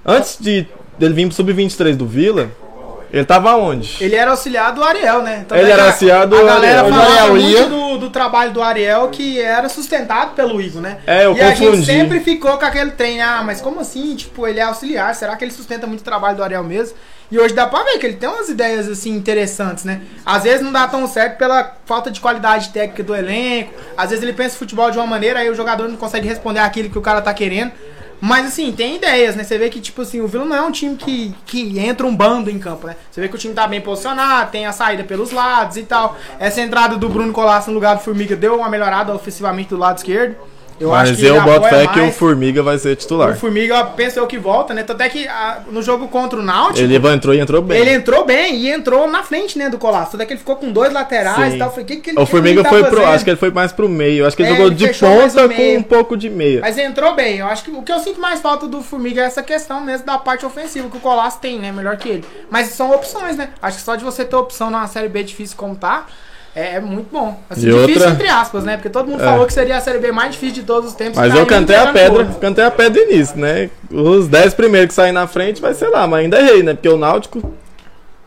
[0.05, 0.65] Antes de
[0.97, 2.49] dele vir pro Sub-23 do Vila,
[3.13, 4.03] ele tava onde?
[4.03, 5.45] Ele era auxiliar do Ariel, né?
[5.47, 6.93] Tanto Ele era auxiliar do A galera Ariel.
[6.95, 10.97] falava O Ariel muito do, do trabalho do Ariel que era sustentado pelo Igor, né?
[11.05, 11.85] É, eu e a gente confundi.
[11.85, 14.15] sempre ficou com aquele trem, ah, mas como assim?
[14.15, 16.97] Tipo, ele é auxiliar, será que ele sustenta muito o trabalho do Ariel mesmo?
[17.31, 20.01] E hoje dá pra ver que ele tem umas ideias, assim, interessantes, né?
[20.25, 24.23] Às vezes não dá tão certo pela falta de qualidade técnica do elenco, às vezes
[24.23, 27.01] ele pensa futebol de uma maneira, aí o jogador não consegue responder aquilo que o
[27.01, 27.71] cara tá querendo.
[28.25, 29.43] Mas assim, tem ideias, né?
[29.43, 32.15] Você vê que, tipo assim, o Vila não é um time que, que entra um
[32.15, 32.95] bando em campo, né?
[33.11, 36.17] Você vê que o time tá bem posicionado, tem a saída pelos lados e tal.
[36.39, 39.97] Essa entrada do Bruno Colasso no lugar do Formiga deu uma melhorada ofensivamente do lado
[39.97, 40.37] esquerdo.
[40.79, 42.11] Eu Mas eu boto apoia fé que o.
[42.11, 43.35] Formiga vai ser O titular.
[43.37, 44.83] Formiga, eu penso eu que volta, né?
[44.83, 47.79] Tanto é que ah, no jogo contra o Náutico, Ele entrou e entrou bem.
[47.79, 50.11] ele entrou bem e entrou na frente, né, do Colasso.
[50.11, 51.55] Tanto é que ele ficou com dois laterais Sim.
[51.55, 51.69] e tal.
[51.69, 53.05] Falei, que que ele, O que Formiga ele tá foi pro.
[53.05, 54.25] Acho que ele foi mais pro meio.
[54.25, 56.61] Acho que ele É, jogou ele de ponta o com um pouco de meia.
[56.61, 57.37] Mas entrou bem.
[57.37, 60.05] Eu acho que o que eu sinto mais falta do Formiga é essa questão mesmo
[60.05, 61.71] da parte ofensiva, que o Colasso tem, né?
[61.71, 62.25] Melhor que ele.
[62.49, 63.49] Mas são opções, né?
[63.61, 66.05] Acho que só de você ter opção numa série B difícil como tá,
[66.55, 67.37] é, é muito bom.
[67.49, 68.77] Assim, E difícil outra- entre aspas, né?
[68.77, 69.25] Porque todo mundo É.
[69.25, 71.17] falou que seria a série B mais difícil de todos os tempos.
[71.17, 73.69] Mas eu cantei a pedra, cantei a pedra início, né?
[73.91, 76.73] Os 10 primeiros que saírem na frente vai ser lá, mas ainda errei, né?
[76.73, 77.53] Porque o Náutico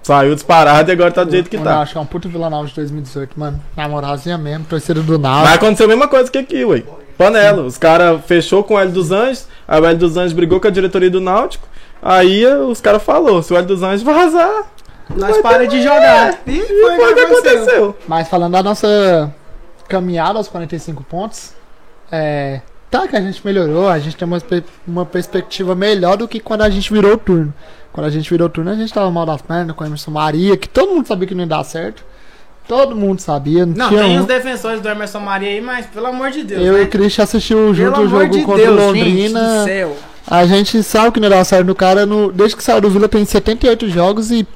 [0.02, 1.80] saiu disparado e agora tá do jeito que Eu tá.
[1.80, 3.60] acho que é um puto Vila Nova de 2018, mano.
[3.76, 5.54] Na moralzinha mesmo, torcida do Mas Náutico.
[5.54, 6.82] aconteceu a mesma coisa que aqui, ué.
[7.18, 7.62] Panela.
[7.62, 10.68] Os caras fechou com o Hélio dos Anjos, aí o Hélio dos Anjos brigou com
[10.68, 11.66] a diretoria do Náutico.
[12.02, 14.64] Aí os caras falaram, se o Hélio dos Anjos vazar,
[15.14, 16.40] Nós para de jogar.
[16.46, 17.56] E e foi foi o que aconteceu.
[17.58, 17.96] aconteceu.
[18.08, 19.32] Mas falando da nossa
[19.88, 21.52] caminhada aos 45 pontos,
[22.10, 22.60] é.
[22.90, 24.38] Tá que a gente melhorou, a gente tem uma,
[24.86, 27.52] uma perspectiva melhor do que quando a gente virou o turno.
[27.92, 30.10] Quando a gente virou o turno, a gente tava mal das pernas com o Emerson
[30.12, 32.04] Maria, que todo mundo sabia que não ia dar certo.
[32.68, 34.20] Todo mundo sabia, não, Não, tinha tem um.
[34.20, 36.62] os defensores do Emerson Maria aí, mas pelo amor de Deus.
[36.64, 36.80] Eu né?
[36.80, 39.64] e o Christian assistiu junto Pelo o jogo de contra o Deus, gente do Londrina.
[39.64, 39.96] céu.
[40.26, 42.04] A gente sabe que não ia dar certo no cara.
[42.04, 44.46] No, desde que saiu do Vila tem 78 jogos e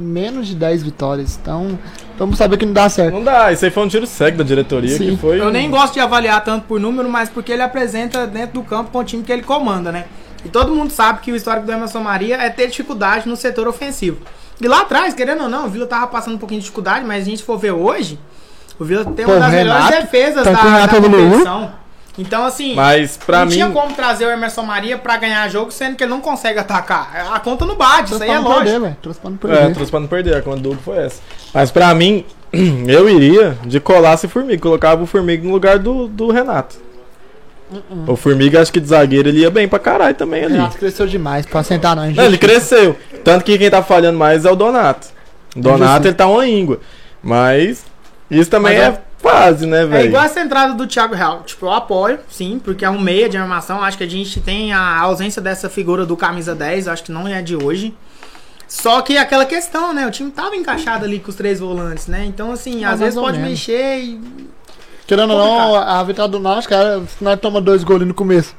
[0.00, 1.38] menos de 10 vitórias.
[1.40, 1.78] Então,
[2.18, 3.14] vamos saber que não dá certo.
[3.14, 5.10] Não dá, isso aí foi um tiro cego da diretoria Sim.
[5.10, 5.40] que foi.
[5.40, 8.62] Eu um- nem gosto de avaliar tanto por número, mas porque ele apresenta dentro do
[8.62, 10.06] campo com o time que ele comanda, né?
[10.44, 13.68] E todo mundo sabe que o histórico do Emerson Maria é ter dificuldade no setor
[13.68, 14.18] ofensivo.
[14.60, 17.22] E lá atrás, querendo ou não, o Vila tava passando um pouquinho de dificuldade, mas
[17.22, 18.18] a gente for ver hoje,
[18.78, 21.72] o Vila tem Pô, uma das Renato, melhores defesas tá da, da competição.
[22.20, 23.52] Então, assim, Mas pra não mim.
[23.52, 27.28] tinha como trazer o Emerson Maria pra ganhar jogo, sendo que ele não consegue atacar.
[27.32, 28.64] A conta não bate, isso aí é lógico.
[28.80, 28.96] perder.
[29.02, 29.74] Trouxe pra não É, perder.
[29.74, 31.20] trouxe pra não perder, a conta do Hugo foi essa.
[31.54, 32.24] Mas pra mim,
[32.86, 34.60] eu iria de Colasso e Formiga.
[34.60, 36.76] Colocava o Formiga no lugar do, do Renato.
[37.72, 38.12] Uh-uh.
[38.12, 40.54] O Formiga, acho que de zagueiro, ele ia bem pra caralho também ali.
[40.54, 42.10] Renato cresceu demais pra sentar não.
[42.10, 42.96] Não, ele cresceu.
[43.22, 45.06] Tanto que quem tá falhando mais é o Donato.
[45.56, 46.08] O Donato, Injustiça.
[46.08, 46.80] ele tá uma íngua.
[47.22, 47.84] Mas
[48.30, 50.08] isso também Mas é fase, né, É velho?
[50.08, 51.42] igual essa entrada do Thiago Real.
[51.42, 53.82] Tipo, eu apoio, sim, porque é um meia de armação.
[53.82, 57.26] Acho que a gente tem a ausência dessa figura do camisa 10, acho que não
[57.28, 57.94] é de hoje.
[58.66, 60.06] Só que aquela questão, né?
[60.06, 62.24] O time tava encaixado ali com os três volantes, né?
[62.24, 63.50] Então, assim, Ah, às vezes pode menos.
[63.50, 64.20] mexer e.
[65.06, 68.14] Querendo ou não, a vitória do Náutico, cara, se nós toma dois gols ali no
[68.14, 68.54] começo.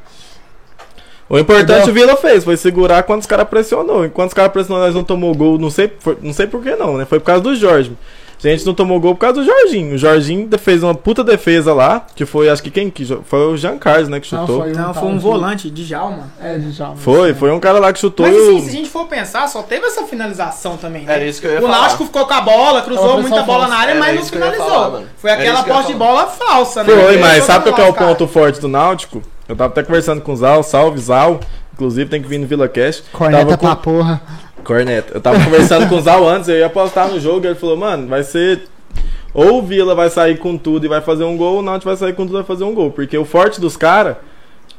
[1.30, 4.04] O importante o Vila fez, foi segurar quando os caras pressionou.
[4.06, 5.58] Enquanto os caras pressionou, nós não tomou gol.
[5.58, 7.06] Não sei, foi- não sei por que não, né?
[7.06, 7.94] Foi por causa do Jorge.
[8.44, 9.94] A gente não tomou gol por causa do Jorginho.
[9.94, 13.56] O Jorginho fez uma puta defesa lá, que foi, acho que quem que foi o
[13.56, 14.62] Jean Carlos, né, que Não, chutou.
[14.62, 16.28] foi Foi, Não, tal foi um volante de Jalma.
[16.42, 16.96] É, de Jalma.
[16.98, 18.26] foi, um cara lá que chutou.
[18.26, 21.04] Mas assim, o- se a gente for pensar, só teve essa finalização também.
[21.04, 21.14] Né?
[21.16, 21.82] Era isso que eu ia o falar.
[21.82, 24.66] Náutico ficou com a bola, cruzou Tava muita bola na área, Era mas não finalizou.
[24.70, 25.02] falar.
[25.18, 26.94] Foi aquela posse de bola falsa, né?
[26.94, 29.22] Foi, mas sabe qual que é o ponto forte do Náutico?
[29.48, 31.40] Eu tava até conversando com o Zal, salve Zal.
[31.74, 33.04] Inclusive tem que vir no Vila Cash.
[33.12, 34.22] Corneta Tava com- pra porra.
[34.62, 35.14] Corneta.
[35.16, 37.78] Eu tava conversando com o Zal antes, eu ia apostar no jogo e ele falou,
[37.78, 38.64] mano, vai ser.
[39.34, 41.90] Ou o Vila vai sair com tudo e vai fazer um gol, ou o Náutico
[41.90, 42.92] vai sair com tudo e vai fazer um gol.
[42.92, 44.18] Porque o forte dos caras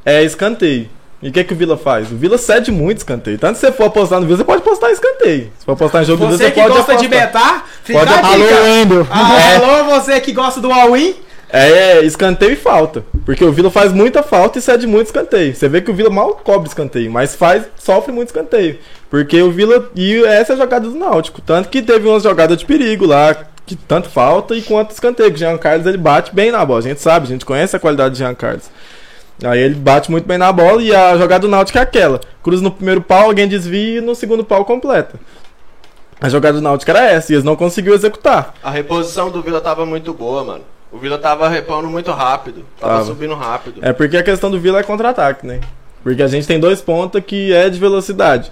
[0.04, 0.88] é escanteio.
[1.22, 2.10] E o que, que o Vila faz?
[2.10, 3.38] O Vila cede muito escanteio.
[3.38, 5.50] Tanto que se você for apostar no Vila, você pode apostar em escanteio.
[5.58, 7.26] Se for apostar em jogo do Vila, Você você que pode gosta de apostar.
[7.28, 8.34] betar, fica Pode- a dica.
[8.34, 9.06] Alô.
[9.10, 9.56] Ah, É.
[9.56, 11.14] Alô, você que gosta do all-in.
[11.54, 11.68] É,
[11.98, 13.04] é, escanteio e falta.
[13.24, 15.54] Porque o Vila faz muita falta e cede muito escanteio.
[15.54, 18.78] Você vê que o Vila mal cobre escanteio, mas faz, sofre muito escanteio.
[19.12, 19.90] Porque o Vila.
[19.94, 21.42] E essa é a jogada do Náutico.
[21.42, 25.30] Tanto que teve umas jogadas de perigo lá, que tanto falta e quanto escanteio.
[25.30, 26.78] O Jean Carlos ele bate bem na bola.
[26.78, 28.70] A gente sabe, a gente conhece a qualidade do Jean Carlos.
[29.44, 32.22] Aí ele bate muito bem na bola e a jogada do Náutico é aquela.
[32.42, 35.20] Cruza no primeiro pau, alguém desvia e no segundo pau completa.
[36.18, 38.54] A jogada do Náutico era essa e eles não conseguiram executar.
[38.62, 40.64] A reposição do Vila tava muito boa, mano.
[40.90, 42.64] O Vila tava repondo muito rápido.
[42.80, 43.04] Tava Tava.
[43.04, 43.78] subindo rápido.
[43.82, 45.60] É porque a questão do Vila é contra-ataque, né?
[46.02, 48.50] Porque a gente tem dois pontas que é de velocidade.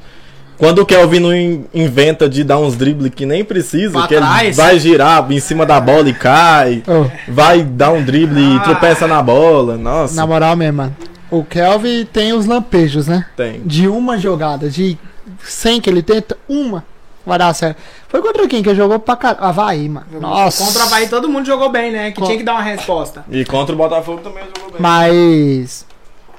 [0.60, 4.14] Quando o Kelvin não in- inventa de dar uns dribles que nem precisa, Pra que
[4.14, 4.56] ele trás.
[4.56, 8.56] vai girar em cima da bola e cai, Ô, vai dar um drible Ah.
[8.56, 9.78] e tropeça na bola.
[9.78, 10.96] Nossa, na moral mesmo, mano.
[11.30, 13.24] O Kelvin tem os lampejos, né?
[13.36, 13.62] tem.
[13.64, 14.98] De uma jogada, de
[15.42, 16.84] 100 que ele tenta, uma
[17.24, 17.78] vai dar certo.
[18.08, 19.44] Foi contra quem que jogou pra caralho?
[19.44, 20.06] Havaí, mano.
[20.20, 20.62] Nossa.
[20.64, 22.10] Contra o Havaí todo mundo jogou bem, né?
[22.10, 23.24] Que tinha que dar uma resposta.
[23.30, 24.80] E contra o Botafogo também jogou bem.
[24.80, 25.86] Mas.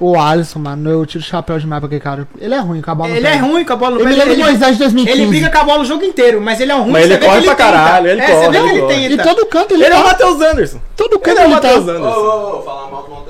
[0.00, 2.26] O Alisson, mano, eu tiro o chapéu demais pra aquele cara.
[2.40, 3.32] Ele é ruim com a bola no Ele pé.
[3.34, 4.20] é ruim com a bola no Ele me pé.
[4.24, 5.20] lembra do Moisés de 2015.
[5.20, 6.90] ele briga com a bola o jogo inteiro, mas ele é ruim.
[6.90, 7.70] Mas ele você vê corre que pra tenta.
[7.72, 9.08] caralho, ele é, corre, Você vê ele que ele corre.
[9.08, 9.22] tenta.
[9.22, 10.08] E todo canto ele, Ele é o tá.
[10.08, 10.78] Matheus Anderson.
[10.96, 11.68] Todo canto Ele é o ele, tá.
[11.68, 12.08] Matheus Anderson.
[12.20, 13.21] ô, ô, falar mal do Matheus Anderson.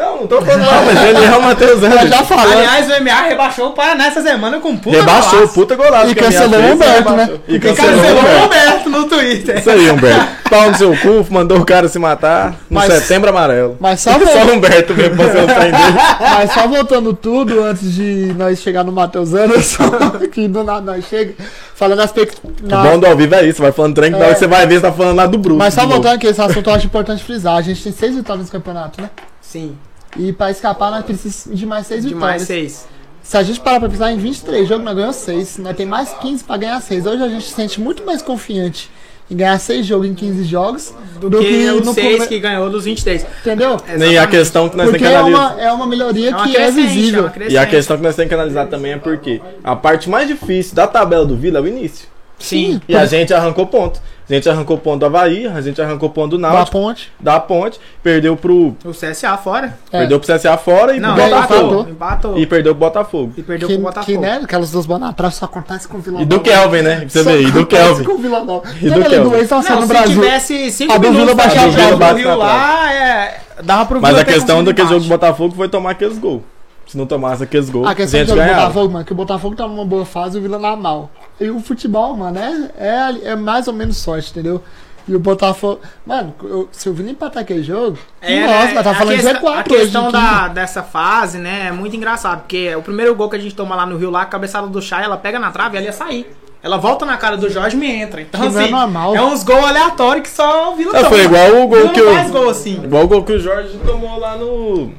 [0.00, 2.06] Não, não tô falando mal, mas ele é o Matheus Nós Anderson.
[2.08, 2.52] já falamos.
[2.52, 5.52] Aliás, o MA rebaixou o Paraná essa semana com puta Rebaixou, golaço.
[5.54, 6.10] puta golaço.
[6.10, 7.30] E que minha cancelou o Humberto, né?
[7.46, 8.90] E E cancelou o cancelou o Humberto.
[8.90, 9.58] No Twitter.
[9.58, 10.26] Isso aí, Humberto.
[10.48, 13.76] Pau no seu cu, mandou o cara se matar no Mas- setembro amarelo.
[13.78, 15.98] Mas só, Só o Humberto mesmo pra ser o trem dele.
[16.20, 19.90] mas só voltando tudo, antes de nós chegar no Matheus Anderson,
[20.32, 21.34] que do nada nós chega,
[21.74, 22.22] falando as pe...
[22.22, 24.34] O na- bom do ao vivo é isso, vai falando trem que na hora É.
[24.34, 25.58] que você vai ver, você tá falando lá do Bruce.
[25.58, 27.56] Mas só voltando aqui, esse assunto eu acho importante frisar.
[27.56, 29.10] A gente tem seis vitórias nesse campeonato, né?
[29.40, 29.76] Sim,
[30.18, 32.72] E pra escapar, nós precisamos de mais seis de mais vitórias.
[32.72, 32.88] seis.
[33.22, 35.58] Se a gente parar pra pensar em 23 jogos, nós ganhamos 6.
[35.58, 37.06] Nós tem mais 15 pra ganhar 6.
[37.06, 38.90] Hoje a gente se sente muito mais confiante
[39.30, 42.68] em ganhar 6 jogos em 15 jogos Do, que, o no 6 come- que ganhou
[42.70, 43.24] dos 23.
[43.40, 43.76] Entendeu?
[44.10, 45.54] E a questão que nós Porque temos que é analisar.
[45.54, 47.24] uma, é uma melhoria É uma que é visível.
[47.36, 50.26] uma E a questão que nós temos que analisar também é porque a parte mais
[50.26, 52.08] difícil da tabela do Vila é o início.
[52.38, 52.80] Sim.
[52.88, 54.00] E a gente arrancou ponto.
[54.30, 57.12] A gente arrancou ponto do Havaí, a gente arrancou ponto do Da Náutico, ponte.
[57.18, 59.76] da Ponte, perdeu pro, O CSA fora.
[59.90, 59.98] É.
[59.98, 61.60] perdeu pro CSA fora e Não, pro Botafogo.
[61.64, 61.88] empatou.
[61.90, 62.38] Empatou.
[62.38, 63.32] E perdeu pro Botafogo.
[63.36, 64.06] E perdeu Que, pro Botafogo.
[64.06, 66.26] que, né, aquelas duas bolas atrás só acontece com o Vila E Nova.
[66.36, 66.96] do Kelvin, né?
[67.00, 68.04] Pra você ver, e do Kelvin.
[68.04, 68.62] com o Vila Nova.
[68.80, 69.28] E do Kelvin.
[69.30, 70.22] do ex-Alceu Não, no se Brasil?
[70.22, 71.44] tivesse 5 A do minutos pra
[71.90, 75.08] o o bate Rio lá, é, dava pro Mas a questão daquele jogo do.
[75.08, 76.42] Botafogo foi tomar aqueles gols.
[76.86, 78.62] Se não tomasse aqueles gols, A a questão do gente ganhava.
[78.62, 81.08] Botafogo, mano, que o Botafogo tá numa boa fase e o Vila na mal.
[81.40, 84.62] E o futebol, mano, é, é, é mais ou menos sorte, entendeu?
[85.08, 85.80] E o Botafogo.
[86.06, 87.98] Mano, eu- se o Vila empatar aquele jogo.
[88.20, 91.38] É, nossa, né, nós tá falando de questão, Z4 A questão hoje, da, dessa fase,
[91.38, 92.40] né, é muito engraçado.
[92.40, 94.80] Porque o primeiro gol que a gente toma lá no Rio, lá, a cabeçada do
[94.82, 96.30] Chay, ela pega na trave e ela ia sair.
[96.62, 98.20] Ela volta na cara do Jorge e me entra.
[98.20, 99.16] Então, Que é assim, normal.
[99.16, 101.08] é uns gols aleatórios que só o Vila Ah, toma.
[101.08, 102.84] foi igual o gol que faz gol assim.
[102.84, 104.92] Igual o gol que o Jorge tomou lá no.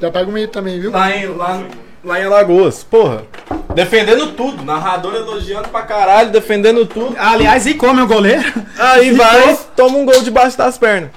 [0.00, 0.92] Já pega o meio também, viu?
[0.92, 1.60] Lá em, lá,
[2.04, 2.82] lá em Alagoas.
[2.84, 3.22] Porra.
[3.74, 4.64] Defendendo tudo.
[4.64, 7.14] Narrador elogiando pra caralho, defendendo tudo.
[7.18, 8.42] Aliás, e como é o goleiro?
[8.78, 11.10] Aí vai, toma um gol debaixo das pernas.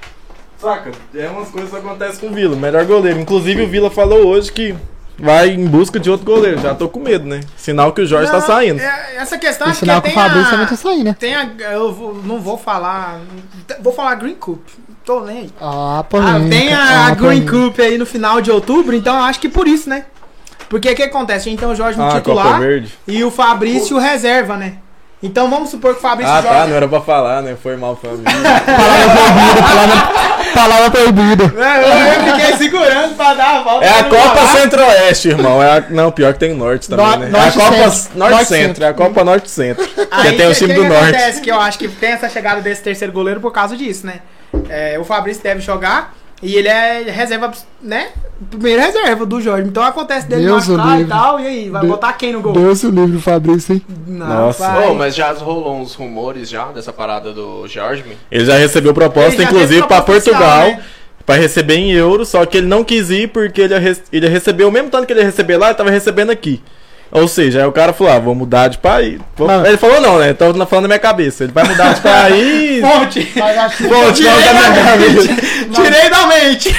[0.58, 0.92] Saca?
[1.14, 2.56] É umas coisas que acontecem com o Vila.
[2.56, 3.20] Melhor goleiro.
[3.20, 4.74] Inclusive o Vila falou hoje que
[5.20, 6.60] vai em busca de outro goleiro.
[6.62, 7.42] Já tô com medo, né?
[7.58, 8.80] Sinal que o Jorge tá Não, saindo.
[8.82, 10.52] é- essa questão E é porque sinal que o tem Fabrício a...
[10.52, 11.16] também tá saindo, né?
[11.20, 11.50] Tem a...
[11.74, 13.20] Eu vou- não vou falar...
[13.82, 14.62] Vou falar Green Cup.
[15.04, 15.50] Tô nem aí.
[15.62, 17.52] Ah, Ah, tem a, ah, Green polêmica.
[17.52, 20.06] Cup aí no final de outubro, então eu acho que por isso, né?
[20.70, 21.56] Porque o que acontece?
[21.56, 22.94] Tem o Jorge no Ah, titular Verde.
[23.08, 24.74] e o Fabrício reserva, né?
[25.24, 26.54] Então vamos supor que o Fabrício Ah, joga.
[26.54, 26.68] tá.
[26.68, 27.56] Não era pra falar, né?
[27.62, 28.26] Foi mal família.
[30.54, 31.54] Palavra proibida.
[31.58, 33.86] É, eu fiquei segurando pra dar a volta.
[33.86, 34.48] É a Copa.
[34.58, 35.62] Centro-Oeste, irmão.
[35.62, 35.84] É a...
[35.90, 37.28] Não, pior que tem o Norte também, No- né?
[37.30, 38.18] Norte é a Copa Centro.
[38.20, 38.84] Norte, Centro.
[38.84, 39.86] É a Copa Norte Centro.
[39.88, 41.04] Porque tem o time do que Norte.
[41.10, 41.42] acontece?
[41.42, 44.20] Que eu acho que tem essa chegada desse terceiro goleiro por causa disso, né?
[44.70, 48.10] É, o Fabrício deve jogar E ele é reserva, né?
[48.50, 49.68] Primeiro reserva do Jorge.
[49.70, 51.10] Então acontece dele Deus machucar e livre.
[51.12, 51.40] tal.
[51.40, 52.54] E aí, vai De- botar quem no gol?
[52.54, 53.82] Deus o livre, Fabrício, hein?
[54.06, 54.80] Não, Nossa.
[54.90, 58.04] Ô, mas já rolou uns rumores já dessa parada do Jorge?
[58.30, 60.68] Ele já recebeu proposta, já inclusive, proposta Portugal.
[60.68, 60.84] né?
[61.26, 64.32] Pra receber em euro, só que ele não quis ir porque ele ia, ele ia
[64.32, 66.62] receber o mesmo tanto que ele ia receber lá, ele tava recebendo aqui.
[67.12, 69.20] Ou seja, aí o cara falou: ah, vou mudar de país.
[69.38, 69.66] Vou- Não.
[69.66, 70.32] Ele falou: não, né?
[70.32, 71.44] Então falando na minha cabeça.
[71.44, 72.82] Ele vai mudar de país.
[72.82, 73.26] Fonte!
[73.88, 75.28] Pô, Tirei da minha da cabeça.
[75.74, 76.76] Tirei da mente!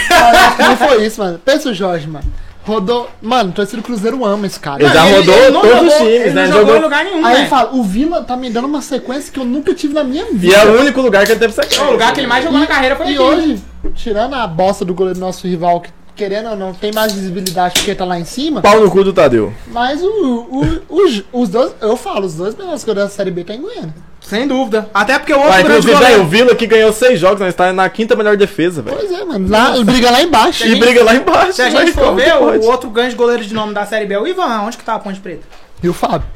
[0.59, 1.41] não foi isso, mano.
[1.45, 2.25] Pensa o Jorge, mano.
[2.67, 3.09] Rodou.
[3.23, 4.83] Mano, o torcedor do Cruzeiro ama esse cara.
[4.83, 6.41] Ele já Mano, rodou ele não todos jogou- os times, ele né?
[6.43, 7.41] Não jogou Jogou- em lugar nenhum, Aí né?
[7.43, 10.25] ele fala, o Vila tá me dando uma sequência que eu nunca tive na minha
[10.33, 10.47] vida.
[10.53, 11.85] E é o único lugar que ele teve sequência.
[11.85, 13.19] O lugar que ele mais jogou na carreira foi E aqui.
[13.21, 13.63] hoje,
[13.95, 17.75] tirando a bosta do goleiro do nosso rival, que querendo ou não, tem mais visibilidade
[17.75, 18.61] porque tá lá em cima.
[18.63, 19.53] Pau no cu do Tadeu.
[19.69, 23.45] Mas o, o- os, os dois, eu falo, os dois melhores goleiros da Série B
[23.45, 23.95] tá em Goiânia.
[24.23, 24.91] Sem dúvida.
[24.93, 26.27] Até porque o outro grande inclusive, velho, o goleiro...
[26.47, 28.97] Vila que ganhou seis jogos, nós tá na quinta melhor defesa, velho.
[28.97, 29.49] Pois é, mano.
[29.49, 30.67] Lá, briga lá embaixo.
[30.67, 31.53] E briga lá embaixo.
[31.53, 34.19] Se a gente for ver, o outro grande goleiro de nome da Série B é
[34.19, 34.63] o Ivan.
[34.63, 35.43] Onde que tá a Ponte Preta?
[35.81, 36.27] E o Fábio.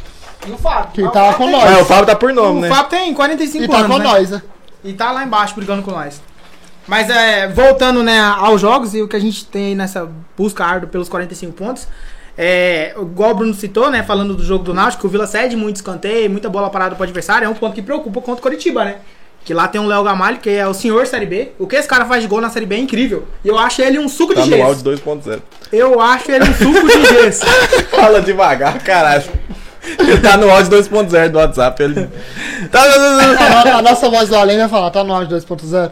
[0.47, 0.91] E o Fábio.
[0.95, 1.77] Que Ah, o tava Fábio com tem- nós.
[1.79, 2.69] Ah, o Fábio tá por nome, O né?
[2.69, 4.05] Fábio tem 45 E tá anos, com né?
[4.05, 4.43] nós, né?
[4.85, 6.23] E tá lá embaixo brigando com nós.
[6.87, 10.65] Mas é, voltando né, aos jogos e o que a gente tem aí nessa busca
[10.65, 11.87] árdua pelos 45 pontos.
[12.37, 14.03] É, igual o Bruno citou, né?
[14.03, 17.45] Falando do jogo do Náutico, o Vila cede muito escanteio, muita bola parada pro adversário.
[17.45, 18.97] É um ponto que preocupa contra o Coritiba, né?
[19.45, 21.53] Que lá tem um Léo Gamalho, que é o senhor Série B.
[21.59, 23.27] O que esse cara faz de gol na Série B é incrível.
[23.45, 24.69] E eu acho ele um suco Tá de no gesso.
[24.69, 25.41] áudio 2.0.
[25.73, 27.45] Eu acho ele um suco de gesso.
[27.91, 29.25] Fala devagar, caralho.
[29.99, 31.83] Ele tá no áudio 2.0 do WhatsApp.
[31.83, 32.09] Ele.
[32.71, 33.77] Tá, tá, tá, tá.
[33.79, 35.91] A nossa voz do além vai falar, tá no áudio 2.0.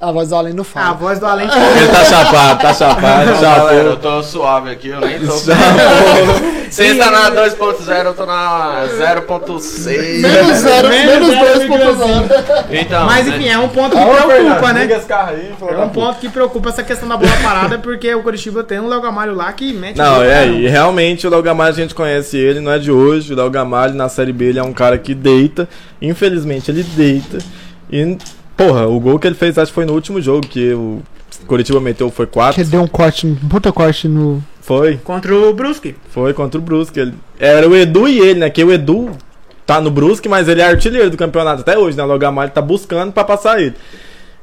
[0.00, 0.92] A voz do além não A fala.
[0.94, 1.46] voz do além.
[1.52, 5.36] Ele tá chapado, tá chapado, Não, galera, eu tô suave aqui, eu nem tô.
[5.36, 6.50] Chapou.
[6.70, 10.20] Você tá na 2.0, eu tô na 0.6.
[10.20, 12.64] Menos zero, Menos menos zero, 2.0.
[12.70, 13.36] Então, Mas né?
[13.36, 14.86] enfim, é um ponto que preocupa, Fernando, né?
[15.72, 18.86] É um ponto que preocupa essa questão da bola parada, porque o Curitiba tem um
[18.88, 22.36] Léo Gamalho lá que mete Não, é, e realmente o Léo Gamalho a gente conhece
[22.38, 23.32] ele, não é de hoje.
[23.32, 25.68] O Léo Gamalho na Série B ele é um cara que deita.
[26.00, 27.38] Infelizmente ele deita.
[27.90, 28.16] E,
[28.60, 31.00] porra, o gol que ele fez acho que foi no último jogo, que o
[31.46, 32.62] Curitiba meteu foi 4.
[32.62, 34.42] Que deu um corte, um puta corte no.
[34.60, 35.96] Foi, Contra o Brusque.
[36.10, 37.00] foi contra o Brusque.
[37.00, 38.50] Ele, era o Edu e ele, né?
[38.50, 39.10] Que o Edu
[39.66, 42.04] tá no Brusque, mas ele é artilheiro do campeonato até hoje, né?
[42.04, 43.74] O Léo Gamalho tá buscando pra passar ele.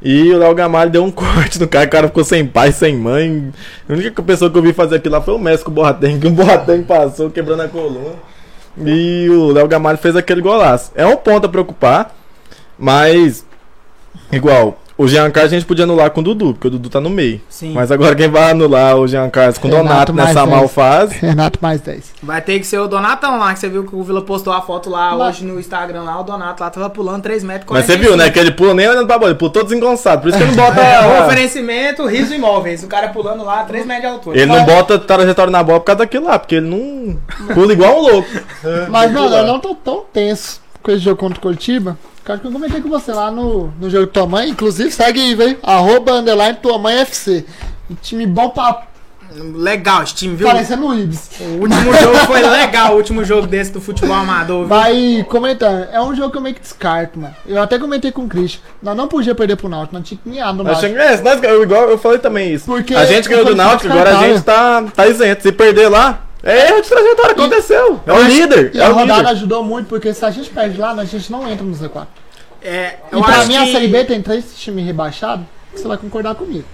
[0.02, 2.98] E o Léo Gamalho deu um corte no cara, o cara ficou sem pai, sem
[2.98, 3.54] mãe.
[3.88, 6.18] A única pessoa que eu vi fazer aquilo lá foi o Messi com o Boateng,
[6.20, 8.16] que o Boateng passou quebrando a coluna.
[8.84, 10.92] E o Léo Gamalho fez aquele golaço.
[10.96, 12.16] É um ponto a preocupar,
[12.78, 13.46] mas
[14.32, 17.00] igual, o Jean Carlos a gente podia anular com o Dudu, porque o Dudu tá
[17.00, 17.40] no meio.
[17.48, 17.72] Sim.
[17.72, 20.50] Mas agora quem vai anular o Jean Carlos com o Donato nessa 10.
[20.50, 21.20] mal fase?
[21.20, 22.14] Renato mais 10.
[22.24, 24.60] Vai ter que ser o Donatão lá, que você viu que o Vila postou a
[24.60, 27.86] foto lá Mas- hoje no Instagram lá, o Donato lá tava pulando 3 metros Mas
[27.86, 28.32] você viu, né?
[28.32, 30.24] Que ele pula nem olhando pra bola, ele pulou todo desengonçado.
[30.24, 30.82] Por isso que ele não bota.
[30.82, 32.82] É, o oferecimento, riso imóveis.
[32.84, 34.38] O cara pulando lá 3 metros de altura.
[34.38, 37.20] Ele não bota trajetória na bola por causa daquilo lá, porque ele não
[37.54, 38.30] pula igual um louco.
[38.90, 41.97] Mas, mano, eu não tô tão tenso com esse jogo contra o Curitiba.
[42.23, 44.50] que eu Acho que eu comentei com você lá no, no jogo de tua mãe.
[44.50, 45.58] Inclusive, segue aí, velho.
[45.62, 47.45] Arroba underline tua mãe FC.
[47.91, 48.84] Um time bom pra
[49.56, 50.47] Legal esse time, viu?
[50.47, 51.30] parecendo o Ibis.
[51.41, 54.60] O último jogo foi legal, o último jogo desse do futebol amador.
[54.60, 54.67] viu?
[54.69, 55.86] Vai comentando.
[55.91, 57.36] É um jogo que eu meio que descarto, mano.
[57.45, 58.62] Eu até comentei com o Christian.
[58.82, 59.95] Nós não podia perder pro Náutico.
[59.97, 60.88] Nós tinha que ganhar no Nós Náutico.
[60.93, 62.65] chegamos- é, nós- eu, igual eu falei também isso.
[62.65, 65.43] Porque a gente ganhou do Náutico, agora a gente tá, tá isento.
[65.43, 66.21] Se perder lá,
[66.52, 68.00] é erro de trajetória, aconteceu.
[68.06, 68.72] É o líder.
[68.76, 69.32] E É a o rodada líder.
[69.32, 72.08] ajudou muito, porque se a gente perde lá, a gente não entra no Z4.
[72.62, 73.58] É, E pra mim, que...
[73.58, 75.46] a Série B tem três times rebaixados.
[75.74, 76.66] Você vai concordar comigo.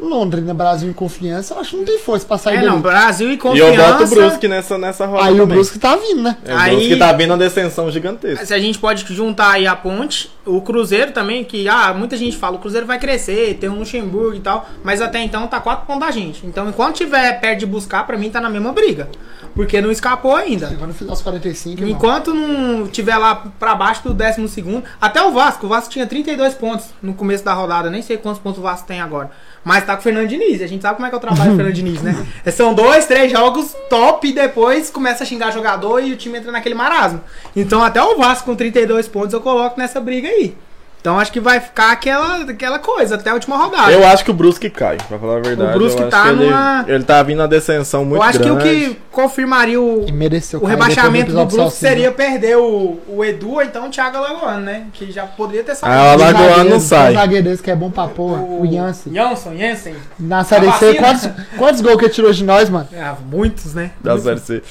[0.00, 3.28] Londrina, Brasil e Confiança, eu acho que não tem força pra sair É, não, Brasil
[3.28, 3.92] e E eu confiança.
[3.92, 5.54] boto o Brusque nessa, nessa roda Aí o também.
[5.56, 6.36] Brusque tá vindo, né?
[6.44, 8.44] É, o Aí- Brusque tá vindo uma descensão gigantesca.
[8.46, 12.36] Se a gente pode juntar aí a ponte, o Cruzeiro também, que ah, muita gente
[12.36, 15.86] fala, o Cruzeiro vai crescer, tem um Luxemburgo e tal, mas até então tá quatro
[15.86, 16.46] pontos da gente.
[16.46, 19.08] Então enquanto tiver perto de buscar, pra mim tá na mesma briga.
[19.54, 20.68] Porque não escapou ainda.
[20.78, 21.90] Quando fizer os 45, irmão.
[21.96, 26.06] Enquanto não tiver lá pra baixo do 12 segundo, até o Vasco, o Vasco tinha
[26.06, 29.30] 32 pontos no começo da rodada, nem sei quantos pontos o Vasco tem agora.
[29.62, 31.50] Mas tá com o Fernando Diniz, a gente sabe como é que é o trabalho
[31.50, 32.26] do Fernando Diniz, né?
[32.50, 36.50] São dois, três jogos top e depois começa a xingar jogador e o time entra
[36.50, 37.20] naquele marasmo.
[37.54, 40.54] Então até o Vasco com 32 pontos eu coloco nessa briga aí.
[41.00, 43.90] Então acho que vai ficar aquela, aquela coisa até a última rodada.
[43.90, 45.70] Eu acho que o Brusque cai, pra falar a verdade.
[45.70, 48.62] O Brusque tá que ele, numa- ele tá vindo a descensão muito eu acho grande.
[48.62, 51.88] que o que confirmaria o, E mereceu O rebaixamento do Brusque Salsicha.
[51.88, 54.88] seria perder o, o Edu ou então o Thiago Alagoano, né?
[54.92, 56.38] Que já poderia ter Ah, o saído.
[56.38, 57.14] Alagoano não sai.
[57.14, 58.42] Zagueiro desse que é bom pra porra.
[58.42, 59.12] O Jansen.
[59.14, 59.94] Jansson, Jensen.
[60.18, 60.94] Na Série C, vacina.
[60.98, 62.86] quantos, quantos gols que ele tirou de nós, mano?
[62.94, 63.92] Ah, muitos, né?
[64.02, 64.62] da Série C.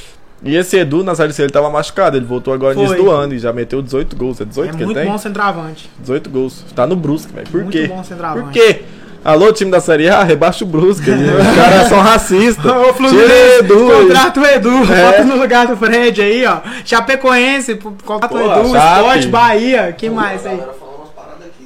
[0.44, 3.12] E esse Edu na Série C ele tava machucado, ele voltou agora no início do
[3.12, 4.40] ano e já meteu 18 gols.
[4.40, 5.08] É 18 É que ele muito tem?
[5.10, 5.90] bom centroavante.
[6.00, 6.64] 18 gols.
[6.74, 7.48] Tá no Brusque, velho.
[7.50, 7.88] Por muito quê?
[7.88, 8.44] bom centroavante.
[8.46, 8.82] Por quê?
[9.22, 11.12] Alô, time da Série A, rebaixa o Brusque.
[11.12, 12.66] Os caras são racistas.
[12.72, 15.06] Ô, Tira Fluminense, Edu contrata o Edu, É.
[15.12, 16.60] bota no lugar do Fred aí, ó.
[16.86, 17.76] Chapecoense,
[18.06, 19.00] contrata o Edu, Chape.
[19.00, 20.62] Sport, Bahia, que mais aí?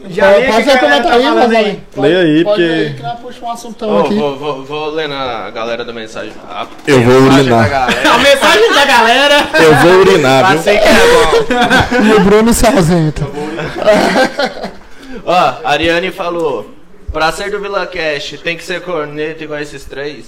[0.10, 1.84] Já lê Pode aqui ser que a galera comentar tá aí, mas aí.
[1.96, 4.16] Leia aí, Pode porque- ler aí que nós puxa um assuntão Ô, aqui.
[4.16, 6.34] vou, vou, vou ler na galera da mensagem.
[6.50, 7.88] A Eu vou mensagem urinar.
[8.14, 9.36] A mensagem da galera.
[9.62, 10.58] Eu vou urinar, viu?
[10.58, 12.06] Passei que é bom.
[12.06, 13.22] E o Bruno se ausenta.
[15.26, 16.70] Ó, a Ariane falou.
[17.12, 20.26] Pra ser do Vila Cash, tem que ser corneta igual esses três?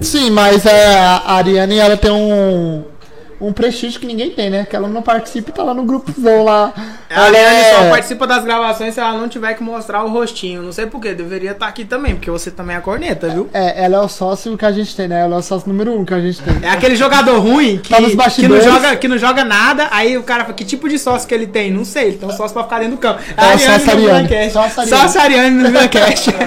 [0.00, 2.84] Sim, mas é, a Ariane ela tem um,
[3.40, 4.66] um prestígio que ninguém tem, né?
[4.68, 6.72] Que ela não participa e tá lá no grupozão lá.
[7.08, 10.10] A Ela Ariane é- só participa das gravações se ela não tiver que mostrar o
[10.10, 10.62] rostinho.
[10.62, 13.48] Não sei porquê, deveria estar aqui também, porque você também é corneta, viu?
[13.52, 15.20] É, ela é o sócio que a gente tem, né?
[15.22, 16.58] Ela é o sócio número um que a gente tem.
[16.62, 17.96] É aquele jogador ruim que, Tá
[18.30, 21.26] que, não joga, que não joga nada, aí o cara fala, que tipo de sócio
[21.26, 21.70] que ele tem?
[21.70, 23.20] Não sei, ele tem um sócio pra ficar dentro do campo.
[23.36, 24.50] É o sócio no Ariane.
[24.50, 25.02] Sócio Ariane.
[25.02, 26.30] Sócio Ariane no Vilancast.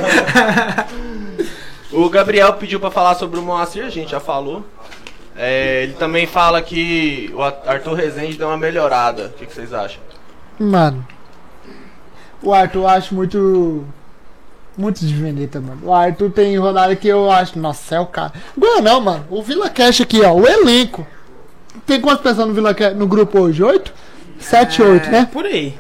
[1.92, 4.66] O Gabriel pediu pra falar sobre o Moacir, a gente já falou.
[5.36, 9.26] É, ele também fala que o Arthur Rezende deu uma melhorada.
[9.26, 10.02] O que, que vocês acham?
[10.60, 11.06] Mano,
[12.42, 13.86] o Arthur eu acho muito.
[14.76, 15.82] Muito de veneta, mano.
[15.84, 17.60] O Arthur tem rodada que eu acho.
[17.60, 18.34] Nossa, é o cara.
[18.58, 19.26] Igual não, mano.
[19.30, 20.34] O Vila Cash aqui, ó.
[20.34, 21.06] O elenco.
[21.86, 23.62] Tem quantas pessoas no, Vila Cash, no grupo hoje?
[23.64, 23.94] Oito?
[24.40, 25.30] Sete, oito, né?
[25.32, 25.78] Por aí.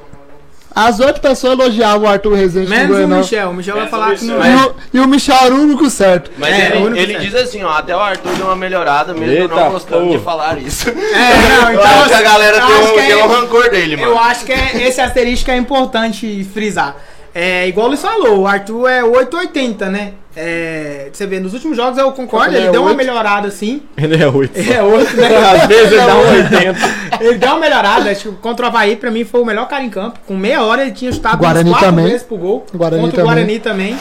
[0.75, 3.17] As oito pessoas elogiavam o Arthur Rezende no Menos o Goianão.
[3.19, 3.49] Michel.
[3.49, 4.43] O Michel vai falar o que não.
[4.43, 4.55] E é.
[4.55, 6.31] o, e o Michel era o único certo.
[6.37, 7.25] Mas É, o ele, único ele certo.
[7.25, 10.23] diz assim, ó, até o Arthur deu uma melhorada, mesmo Eita, não gostando de porra.
[10.23, 10.89] falar isso.
[10.89, 13.23] É, não, Eu então, acho que a galera eu tem acho um, que é- tem
[13.23, 14.19] um rancor dele, Eu mano.
[14.19, 16.95] acho que é- esse asterisco é importante frisar.
[17.35, 20.13] É igual o Luiz falou, o Arthur é 880, né?
[20.35, 22.97] É, você vê, nos últimos jogos eu concordo, Ele ele é deu uma 8.
[22.97, 23.81] melhorada assim.
[23.97, 24.51] Ele é 8.
[24.57, 25.27] Ele é 8, né?
[25.37, 26.79] Às vezes ele dá um 80.
[27.23, 29.83] Ele deu uma melhorada, acho que contra o Havaí, pra mim, foi o melhor cara
[29.83, 30.19] em campo.
[30.27, 32.11] Com meia hora ele tinha chutado Guarani umas quatro também.
[32.11, 32.65] vezes pro gol.
[32.73, 33.31] Guarani contra também.
[33.31, 33.97] o Guarani também.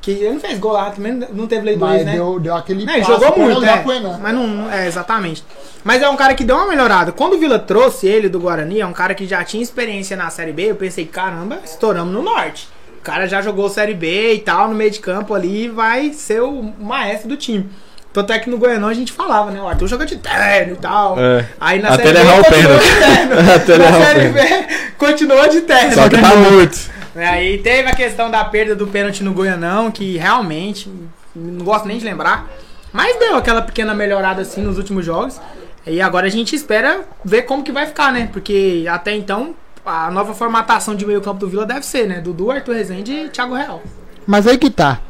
[0.00, 2.12] Que ele não fez gol lá, também não teve lei 2, Mas né?
[2.14, 4.18] deu, deu aquele Não, jogou muito, é, Enan.
[4.22, 5.44] mas não, é, exatamente.
[5.84, 7.12] Mas é um cara que deu uma melhorada.
[7.12, 10.30] Quando o Vila trouxe ele do Guarani, é um cara que já tinha experiência na
[10.30, 12.66] Série B, eu pensei, caramba, estouramos no Norte.
[12.98, 16.40] O cara já jogou Série B e tal, no meio de campo ali, vai ser
[16.42, 17.68] o maestro do time.
[18.12, 19.60] Tanto é que no Goianão a gente falava, né?
[19.62, 21.16] O Arthur joga de terno e tal.
[21.18, 21.46] É.
[21.60, 22.90] Aí na Até Série ele B errar o continuou pênalti.
[22.90, 23.52] de terno.
[23.54, 24.66] Até ele na errar o Série B
[24.98, 25.92] continuou de terno.
[25.94, 26.90] Só que tá morto.
[27.14, 30.90] Aí teve a questão da perda do pênalti no Goianão, que realmente
[31.34, 32.48] não gosto nem de lembrar.
[32.92, 35.40] Mas deu aquela pequena melhorada assim nos últimos jogos.
[35.86, 38.28] E agora a gente espera ver como que vai ficar, né?
[38.32, 42.20] Porque até então a nova formatação de meio campo do Vila deve ser, né?
[42.20, 43.82] Dudu, Arthur Rezende e Thiago Real.
[44.26, 45.00] Mas aí que tá.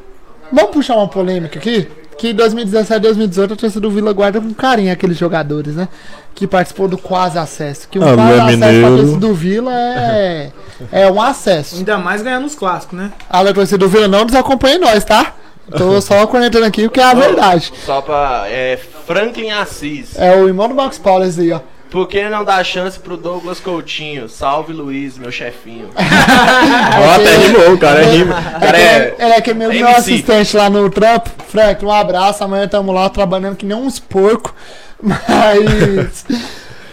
[0.53, 1.89] Vamos puxar uma polêmica aqui?
[2.21, 5.89] Que em 2017 2018 a torcida do Vila guarda com carinho aqueles jogadores, né?
[6.35, 7.89] Que participou do quase acesso.
[7.89, 8.97] Que o Ah, quase acesso pra Mineiro.
[8.99, 10.53] torcida do Vila é,
[10.93, 11.77] é um acesso.
[11.77, 13.11] Ainda mais ganhando os clássicos, né?
[13.31, 15.33] A torcida do Vila não desacompanha nós, tá?
[15.75, 17.73] Tô só cornetando aqui porque é a verdade.
[17.87, 18.45] Só pra.
[18.49, 20.11] É, Franklin Assis.
[20.19, 21.61] É o irmão do Max Paulo esse aí, ó.
[21.91, 24.29] Por que não dá chance pro Douglas Coutinho?
[24.29, 25.91] Salve Luiz, meu chefinho.
[25.97, 28.37] Ó, até rimou, o cara rima.
[28.39, 29.17] O cara é.
[29.19, 29.99] Ele é aquele meu, meu MC.
[29.99, 31.29] assistente lá no trampo.
[31.49, 32.45] Frank, um abraço.
[32.45, 34.55] Amanhã tamo lá trabalhando que nem uns porco.
[35.03, 36.27] Mas.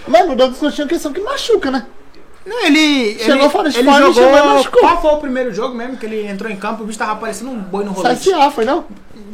[0.07, 1.85] Mano, o Douglas Coutinho é uma questão que machuca, né?
[2.43, 3.19] Não, ele.
[3.19, 4.31] Chegou ele, fora de ele e e jogou.
[4.31, 4.81] machucou.
[4.81, 6.81] Qual foi o primeiro jogo mesmo que ele entrou em campo?
[6.81, 8.31] O bicho tava parecendo um boi no rolete.
[8.31, 8.85] CSA, foi não?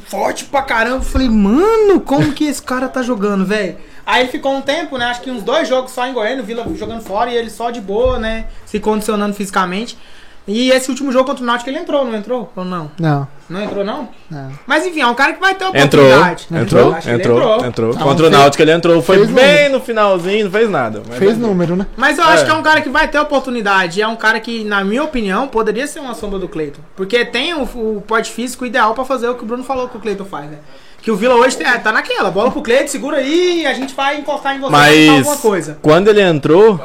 [0.08, 0.98] forte pra caramba.
[0.98, 3.78] Eu falei, mano, como que esse cara tá jogando, velho?
[4.06, 5.06] Aí ele ficou um tempo, né?
[5.06, 7.72] Acho que uns dois jogos só em Goiânia, o Vila jogando fora e ele só
[7.72, 8.46] de boa, né?
[8.66, 9.98] Se condicionando fisicamente.
[10.46, 12.52] E esse último jogo contra o Náutico ele entrou, não entrou?
[12.54, 12.92] Ou não?
[13.00, 14.10] Não, Não entrou, não?
[14.30, 14.52] não.
[14.68, 16.48] Mas enfim, é um cara que vai ter Entrou, oportunidade.
[16.52, 17.94] entrou, Acho que ele entrou, entrou.
[17.94, 19.02] Não, Contra o Náutico ele entrou.
[19.02, 21.02] Foi fez bem no finalzinho, não fez nada.
[21.08, 21.48] mas Fez entrou.
[21.48, 21.86] número, né?
[21.96, 22.46] Mas eu acho É.
[22.46, 24.02] que é um cara que vai ter oportunidade.
[24.02, 26.82] É um cara que, na minha opinião, poderia ser uma sombra do Cleiton.
[26.94, 29.96] Porque tem o, o porte físico ideal pra fazer o que o Bruno falou que
[29.96, 30.58] o Cleiton faz, né?
[31.04, 33.94] Que o Vila hoje é, tá naquela, bola pro Cleiton, segura aí e a gente
[33.94, 35.78] vai encostar em você pra tentar alguma Mas coisa.
[35.82, 36.80] quando ele entrou,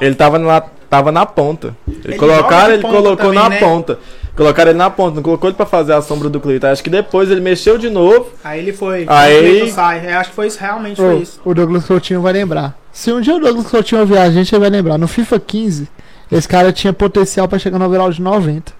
[0.00, 1.74] ele tava na, tava na ponta.
[1.88, 3.58] Ele, Ele colocaram, ele colocou também, na né?
[3.58, 3.98] ponta.
[4.36, 6.68] Colocaram ele na ponta, não colocou ele pra fazer a sombra do Cleiton.
[6.68, 8.30] Acho que depois ele mexeu de novo.
[8.44, 9.04] Aí ele foi.
[9.08, 10.12] Aí- o sai.
[10.12, 11.40] Eu acho que foi isso, realmente foi Ô, isso.
[11.44, 12.76] o Douglas Coutinho vai lembrar.
[12.92, 14.96] Se um dia o Douglas Coutinho ouvir a gente, ele vai lembrar.
[14.96, 15.88] No FIFA 15,
[16.30, 18.72] esse cara tinha potencial pra chegar no overall de 90.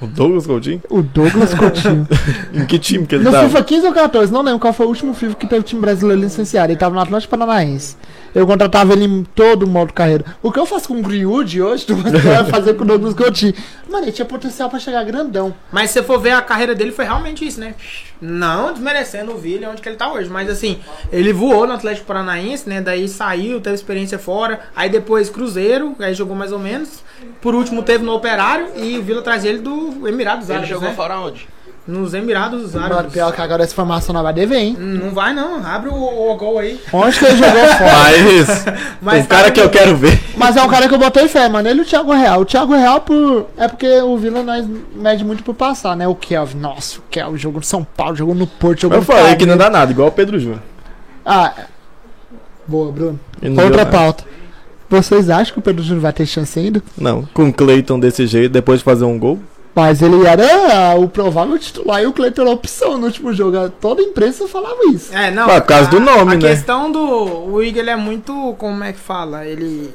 [0.00, 0.82] O Douglas Coutinho?
[0.88, 2.08] O Douglas Coutinho.
[2.54, 3.48] Em que time que ele No tava?
[3.48, 6.22] FIFA 15 ou 14, não lembro qual foi o último FIFA que teve time brasileiro
[6.22, 6.72] licenciado.
[6.72, 7.96] Ele tava no Atlético Paranaense.
[8.34, 10.24] Eu contratava ele em todo o modo carreira.
[10.42, 12.12] O que eu faço com o Greenwood hoje, tu vai
[12.48, 13.52] fazer com o Douglas Coutinho.
[13.90, 15.52] Mano, ele tinha potencial pra chegar grandão.
[15.70, 17.74] Mas se você for ver a carreira dele, foi realmente isso, né?
[18.20, 20.78] Não desmerecendo o Vila onde que ele tá hoje, mas assim,
[21.10, 22.80] ele voou no Atlético Paranaense, né?
[22.80, 27.02] Daí saiu, teve experiência fora, aí depois Cruzeiro, aí jogou mais ou menos.
[27.40, 30.88] Por último teve no Operário e o Vila traz ele do Emirados Ele Árabes, jogou
[30.88, 30.94] né?
[30.94, 31.48] fora onde?
[31.90, 33.12] Nos Emirados Mano, Árabes.
[33.12, 34.76] pior que agora essa informação não vai dever, hein?
[34.78, 36.80] Não vai não, abre o, o gol aí.
[36.92, 37.92] Onde que ele jogou fora?
[37.92, 38.64] Mas,
[39.02, 40.20] Mas o cara tá que eu quero ver.
[40.36, 41.68] Mas é um cara que eu botei fé, mano.
[41.68, 42.40] Ele e o Thiago Real.
[42.42, 43.48] O Thiago Real por...
[43.56, 44.64] é porque o Vila nós
[44.94, 46.06] mede muito por passar, né?
[46.06, 46.58] O Kelvin.
[46.58, 49.44] Nossa, o Kelvin jogou no São Paulo, jogou no Porto, jogou Eu no falei que
[49.44, 50.62] não dá nada, igual o Pedro Júnior.
[51.26, 51.64] Ah, é.
[52.66, 53.18] boa, Bruno.
[53.62, 54.24] Outra pauta.
[54.88, 56.82] Vocês acham que o Pedro Júnior vai ter chance ainda?
[56.96, 59.38] Não, com o Cleiton desse jeito, depois de fazer um gol.
[59.74, 63.70] Mas ele era o provável titular e o Cleiton era a opção no último jogo.
[63.80, 65.14] Toda a imprensa falava isso.
[65.14, 65.48] É, não.
[65.48, 66.48] Ah, por causa a- do nome, a né?
[66.48, 67.00] questão do.
[67.52, 68.54] O Igor ele é muito.
[68.58, 69.46] Como é que fala?
[69.46, 69.92] Ele.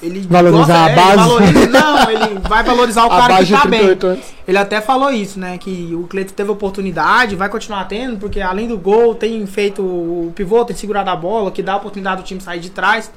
[0.00, 1.12] Ele Valorizar a é, base.
[1.12, 3.80] Ele valoriza, não, ele vai valorizar o cara que tá bem.
[3.80, 4.24] 38 anos.
[4.46, 5.58] Ele até falou isso, né?
[5.58, 10.32] Que o Cleiton teve oportunidade, vai continuar tendo, porque além do gol, tem feito o
[10.36, 13.10] pivô, tem segurado a bola, que dá a oportunidade do time sair de trás.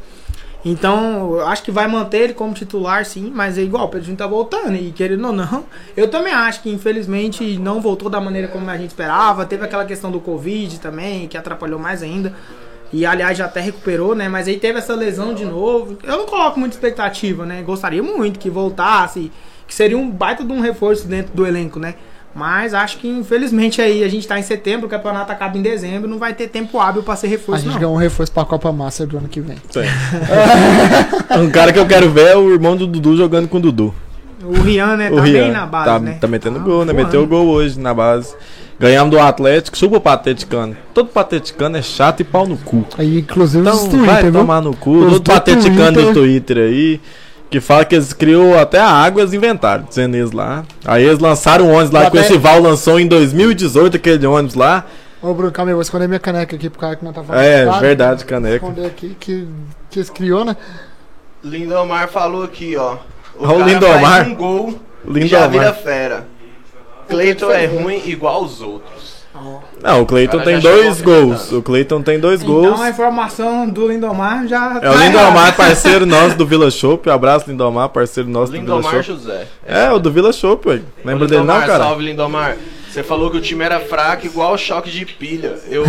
[0.63, 4.05] Então, eu acho que vai manter ele como titular, sim, mas é igual, o Pedro
[4.05, 5.65] Júnior tá voltando, e querendo ou não,
[5.97, 9.45] eu também acho que infelizmente não voltou da maneira como a gente esperava.
[9.45, 12.33] Teve aquela questão do Covid também, que atrapalhou mais ainda.
[12.93, 14.27] E aliás já até recuperou, né?
[14.27, 15.97] Mas aí teve essa lesão de novo.
[16.03, 17.61] Eu não coloco muita expectativa, né?
[17.61, 19.31] Gostaria muito que voltasse,
[19.65, 21.95] que seria um baita de um reforço dentro do elenco, né?
[22.33, 26.09] Mas acho que infelizmente aí a gente tá em setembro, o campeonato acaba em dezembro,
[26.09, 27.79] não vai ter tempo hábil pra ser A reforço, gente não.
[27.79, 29.57] ganhou um reforço pra Copa Master do ano que vem.
[29.71, 29.83] Tem.
[31.39, 33.93] um cara que eu quero ver é o irmão do Dudu jogando com o Dudu.
[34.43, 35.41] O Rian, né, o tá Rian.
[35.43, 36.17] bem na base, tá, né?
[36.19, 36.93] tá metendo Ah, gol, né?
[36.93, 37.05] voando.
[37.05, 38.33] Meteu gol hoje na base.
[38.79, 40.75] Ganhamos do Atlético, chupa o pateticano.
[40.93, 42.83] Todo pateticano é chato e pau no cu.
[42.97, 44.31] Aí, inclusive, Então os Twitter, vai viu?
[44.31, 44.91] tomar no cu.
[44.97, 46.13] Os Todo do pateticano do.
[46.13, 46.99] Twitter aí.
[47.51, 50.63] Que fala que eles criou até a água, eles inventaram, dizendo eles lá.
[50.85, 54.85] Aí eles lançaram um ônibus lá, que esse Val lançou em 2018, aquele ônibus lá.
[55.21, 57.43] Ô, Bruno, calma aí, vou esconder minha caneca aqui pro cara que não tá falando.
[57.43, 58.55] É, Claro, verdade, Vou caneca.
[58.55, 59.47] esconder aqui que,
[59.89, 60.55] que eles criou, né?
[61.43, 62.97] Lindomar falou aqui, ó.
[63.37, 64.27] O o Lindomar.
[64.29, 64.79] um gol
[65.13, 65.83] e já vira Lindomar.
[65.83, 66.27] fera.
[67.09, 69.10] Cleiton é ruim igual os outros.
[69.81, 71.51] Não, o Cleiton tem dois gols.
[71.51, 72.81] O Cleiton tem dois Então gols.
[72.81, 77.09] a informação do Lindomar já É o tá Lindomar, parceiro nosso do Vila Shop.
[77.09, 79.03] Abraço, Lindomar, parceiro nosso do Vila Lindomar Shop.
[79.03, 79.47] José.
[79.65, 80.81] É, o do Vila Shop, ué.
[81.03, 81.83] Lembra Ô, dele não, Lindomar, cara?
[81.83, 82.55] Salve, Lindomar.
[82.91, 85.55] Você falou que o time era fraco igual choque de pilha.
[85.69, 85.85] Eu,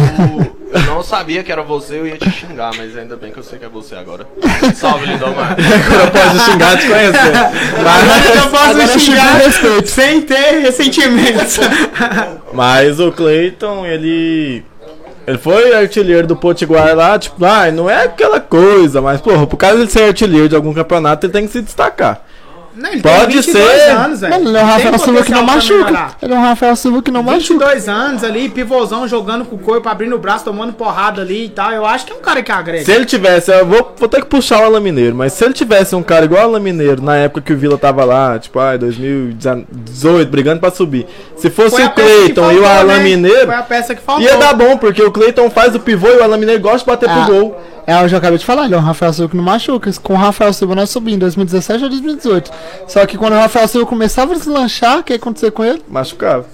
[0.73, 3.43] eu não sabia que era você, eu ia te xingar, mas ainda bem que eu
[3.43, 4.25] sei que é você agora.
[4.77, 5.57] Salve, Lindomar.
[5.59, 7.33] Agora pode xingar te conhecer.
[7.83, 9.89] Mas eu posso xingar respeito.
[9.89, 11.59] sem ter ressentimentos.
[12.55, 14.65] Mas o Cleiton, ele.
[15.27, 19.57] Ele foi artilheiro do Potiguar lá, tipo, ah, não é aquela coisa, mas, porra, por
[19.57, 22.25] causa de ser artilheiro de algum campeonato, ele tem que se destacar.
[22.75, 23.91] Não, ele Pode tem 22 ser.
[23.91, 24.33] anos, velho.
[24.35, 26.09] Mano, ele é um Rafael Silva que não machuca.
[26.23, 27.67] Ele é um Rafael Silva que não machuca.
[27.67, 31.49] 22 anos ali, pivôzão jogando com o corpo, abrindo o braço, tomando porrada ali e
[31.51, 31.71] tal.
[31.71, 32.85] Eu acho que é um cara que agrega.
[32.85, 35.53] Se ele tivesse, eu vou, vou ter que puxar o Alan Mineiro, mas se ele
[35.55, 38.59] tivesse um cara igual o Alan Mineiro, na época que o Vila tava lá, tipo,
[38.59, 41.07] ah, 2018, brigando pra subir.
[41.37, 43.03] Se fosse o Cleiton e o Alan né?
[43.03, 44.25] Mineiro, Foi a peça que faltou.
[44.25, 46.85] ia dar bom, porque o Cleiton faz o pivô e o Alan Mineiro gosta de
[46.87, 47.61] bater Ah, pro gol.
[47.87, 49.91] É, eu já acabei de falar, ele é um Rafael Silva que não machuca.
[50.03, 52.51] Com o Rafael Silva nós subimos em 2017 ou 2018.
[52.87, 55.83] Só que quando o Rafael Silva começava a deslanchar, o que aconteceu com ele?
[55.89, 56.47] Machucava.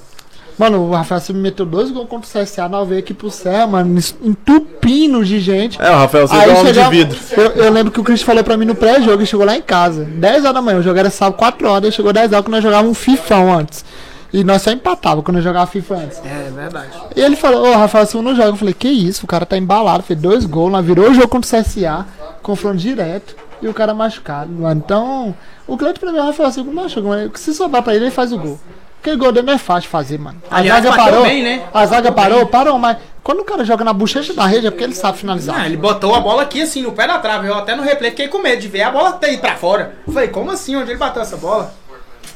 [0.59, 3.69] Mano, o Rafael Silva meteu dois gols contra o CSA na veio aqui pro Serra,
[3.69, 5.81] mano, entupindo de gente.
[5.81, 7.19] É, o Rafael Silva é um homem de vidro.
[7.37, 9.63] Eu, eu lembro que o Chris falou pra mim no pré-jogo e chegou lá em
[9.63, 10.05] casa.
[10.05, 12.51] 10 horas da manhã, o jogo era sábado, 4 horas, ele chegou 10 horas que
[12.51, 13.85] nós jogávamos um fifão antes.
[14.33, 16.21] E nós só empatava quando eu jogava FIFA antes.
[16.25, 16.91] É verdade.
[17.17, 18.49] E ele falou, ô, Rafael Silva não joga.
[18.49, 21.29] Eu falei, que isso, o cara tá embalado, fez dois gols, nós virou o jogo
[21.29, 22.07] contra o CSA,
[22.43, 24.83] confronto direto, e o cara machucado, mano.
[24.85, 25.35] Então,
[25.67, 27.31] o Cleiton pra mim, o Rafael Silva não machuca, mano.
[27.37, 28.61] Se sobrar pra ele, ele faz o gol.
[29.01, 30.43] Aquele gol dele não é fácil de fazer, mano.
[30.51, 31.63] A Aliás, zaga parou, bem, né?
[31.73, 34.83] a zaga parou, parou, mas quando o cara joga na bochecha da rede é porque
[34.85, 35.57] ele sabe finalizar.
[35.61, 37.47] Ah, ele botou a bola aqui assim, no pé da trave.
[37.47, 39.95] Eu até no replay fiquei com medo de ver a bola ter ido pra fora.
[40.07, 40.75] Eu falei, como assim?
[40.75, 41.73] Onde ele bateu essa bola?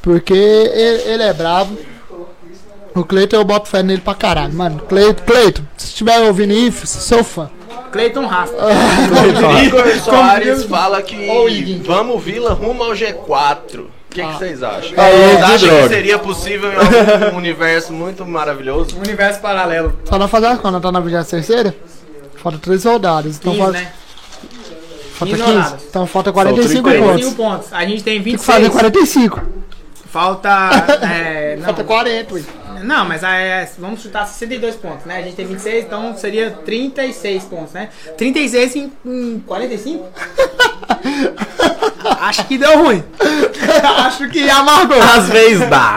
[0.02, 1.76] Porque ele, ele é bravo.
[2.94, 4.80] O Cleiton eu boto fé nele pra caralho, mano.
[4.80, 7.48] Cleiton, Cleiton, se estiver ouvindo isso, sou fã.
[7.90, 8.52] Cleiton Rafa.
[9.64, 13.80] Igor Soares fala que vamos Vila rumo ao G4.
[13.80, 14.92] O que que vocês acham?
[14.98, 18.98] Aí, Vocês que acham que seria possível em algum universo muito maravilhoso?
[18.98, 19.98] Universo paralelo.
[20.04, 21.72] Só não fazer contas, tá na 23
[22.36, 23.36] Falta 3 rodadas.
[23.36, 23.92] Então 15, falta, né?
[25.14, 25.42] falta 15 15.
[25.42, 25.84] rodadas.
[25.88, 27.06] Então falta 45 30.
[27.06, 27.34] pontos.
[27.34, 27.72] 45 pontos.
[27.72, 28.80] A gente tem Tem que fazer 26.
[28.80, 29.61] 45.
[30.12, 30.70] Falta.
[31.02, 31.64] É, não.
[31.64, 32.44] Falta 40, ui.
[32.82, 35.18] Não, mas é, vamos chutar 62 pontos, né?
[35.18, 37.88] A gente tem 26, então seria 36 pontos, né?
[38.16, 40.06] 36 em, em 45?
[42.20, 43.02] Acho que deu ruim.
[44.04, 45.00] Acho que amargou.
[45.00, 45.96] Às vezes dá.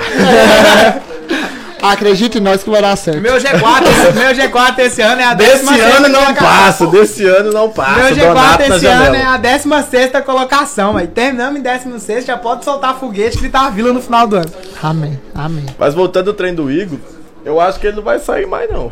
[1.91, 3.21] Acredite em nós que vai dar certo.
[3.21, 6.87] Meu G4, esse, meu G4 esse ano é a Desse décima ano sexta não passa,
[6.87, 8.03] desse ano não passa.
[8.03, 11.07] Meu Donato G4 na esse ano é a 16 colocação, velho.
[11.07, 14.51] Terminamos em 16, já pode soltar foguete e gritar a vila no final do ano.
[14.81, 15.65] Amém, amém.
[15.77, 16.97] Mas voltando ao trem do Igor,
[17.43, 18.89] eu acho que ele não vai sair mais, não.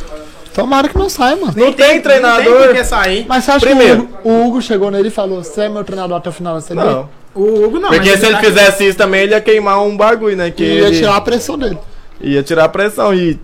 [0.54, 1.54] Tomara que não saia, mano.
[1.56, 2.46] Não tem treinador.
[2.46, 3.26] Não tem que sair.
[3.28, 4.04] Mas você acha Primeiro.
[4.06, 6.32] que o Hugo, o Hugo chegou nele e falou: Você é meu treinador até o
[6.32, 6.76] final da CB?
[6.76, 7.10] Não.
[7.34, 7.90] O Hugo não.
[7.90, 10.52] Porque mas se ele tá- fizesse isso também, ele ia queimar um bagulho, né?
[10.52, 11.80] Que E ia ele tirar a pressão dele.
[12.22, 13.14] Ia tirar a pressão.
[13.14, 13.40] E,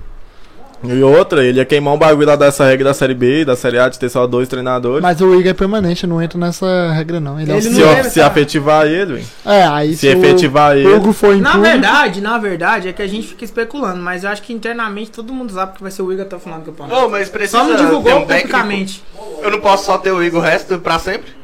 [0.82, 3.78] e outra, ele ia queimar um bagulho lá dessa regra da Série B, da Série
[3.78, 5.02] A, de ter só dois treinadores.
[5.02, 7.38] Mas o Igor é permanente, não entra nessa regra, não.
[7.38, 9.26] Ele, é o Ele se, não se afetivar ele, velho.
[9.46, 10.88] É, aí Se o efetivar ele.
[10.88, 14.30] Hugo foi Na tudo, verdade, na verdade, é que a gente fica especulando, mas eu
[14.30, 16.66] acho que internamente todo mundo sabe que vai ser o Igor até o final do
[16.66, 16.98] campeonato.
[17.06, 19.04] Ô, mas precisa Só não divulgou um publicamente.
[19.42, 21.38] Eu não posso só ter o Igor resto pra sempre?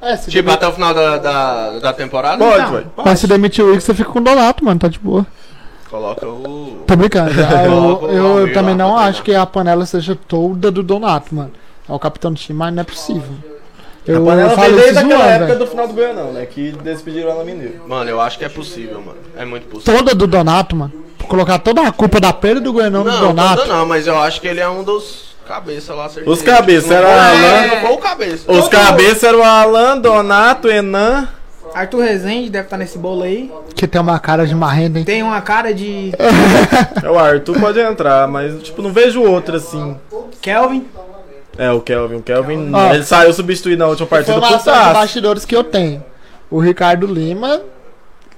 [0.00, 2.38] É, se Tipo, demi- até o final da, da, da temporada?
[2.38, 2.86] Pode, Então, velho.
[2.96, 3.06] pode.
[3.10, 5.26] Mas se demitir o Igor, você fica com o Donato, mano, tá de boa.
[5.90, 6.59] Coloca o...
[6.90, 7.30] Tô brincando.
[7.40, 11.52] Eu o eu Almir também não acho que a panela seja toda do Donato, mano.
[11.88, 13.32] É o capitão do time, mas não é possível.
[14.08, 15.58] A Eu panela falo veio desde aquela zoando, época velho.
[15.60, 16.46] do final do Goianão, né?
[16.46, 17.82] Que despediram ela mineiro.
[17.86, 19.18] Mano, eu acho que é possível, mano.
[19.36, 19.98] É muito possível.
[19.98, 20.92] Toda do Donato, mano.
[21.28, 23.62] Colocar toda a culpa da perda do Goianão no Não, Donato.
[23.62, 26.30] toda não, mas eu acho que ele é um dos cabeça lá, certeza.
[26.30, 27.82] Os cabeça, Não era foi- Alan.
[27.82, 28.52] Não o cabeça.
[28.52, 31.28] Os cabeças eram o Alan, Donato, Enan.
[31.74, 33.50] Arthur Rezende deve estar nesse bolo aí.
[33.74, 35.04] Que tem uma cara de marrenda, hein?
[35.04, 36.12] Tem uma cara de
[37.02, 39.96] É o Arthur pode entrar, mas tipo, não vejo outro assim.
[40.40, 40.86] Kelvin.
[41.58, 42.16] É, o Kelvin.
[42.16, 42.94] O Kelvin, Ó.
[42.94, 44.64] ele saiu substituir na última partida por Tassi.
[44.94, 46.02] bastidores que eu tenho.
[46.50, 47.60] O Ricardo Lima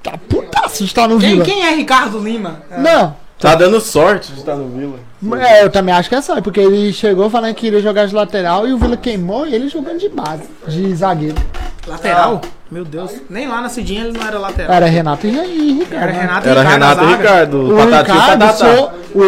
[0.03, 1.45] tá putaço de estar no Quem, Vila.
[1.45, 2.63] quem é Ricardo Lima?
[2.79, 3.17] Não.
[3.39, 4.99] Tá dando sorte de estar no Vila.
[5.45, 8.15] É, eu também acho que é só, porque ele chegou falando que iria jogar de
[8.15, 11.37] lateral e o Vila queimou e ele jogando de base, de zagueiro.
[11.87, 12.41] Lateral?
[12.71, 13.13] Meu Deus.
[13.29, 14.73] Nem lá na Cidinha ele não era lateral.
[14.73, 15.95] Era Renato e Ricardo.
[15.95, 16.21] Era né?
[16.23, 16.73] Renato Era e Ricardo.
[16.73, 17.73] Renato e.
[17.73, 18.11] O Patati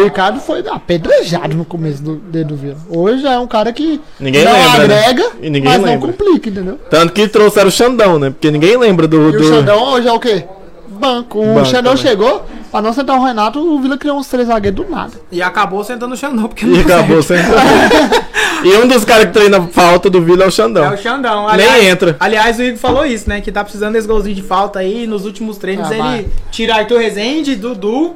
[0.03, 2.77] Ricardo, o foi apedrejado no começo do dedo do Vila.
[2.89, 4.99] Hoje é um cara que Ninguém não lembra, né?
[5.05, 6.07] agrega, E ninguém mas lembra.
[6.07, 6.79] não complica, entendeu?
[6.89, 8.29] Tanto que trouxeram o Xandão, né?
[8.31, 9.29] Porque ninguém lembra do.
[9.29, 9.39] E do...
[9.39, 10.45] o Xandão hoje é o quê?
[10.87, 11.39] Banco.
[11.39, 11.97] O Banco Xandão também.
[11.97, 12.45] chegou,
[12.75, 15.13] pra não sentar o Renato, o Vila criou uns três zagueiros do nada.
[15.31, 17.37] E acabou sentando o Xandão, porque E não acabou sem.
[18.65, 20.83] e um dos caras que treina falta do Vila é o Xandão.
[20.83, 21.47] É o Xandão.
[21.55, 22.17] Nem entra.
[22.19, 23.39] Aliás, o Igor falou isso, né?
[23.39, 25.07] Que tá precisando desse golzinho de falta aí.
[25.07, 26.25] Nos últimos treinos Ah, ele vai.
[26.51, 28.13] tira Arthur Rezende, Dudu,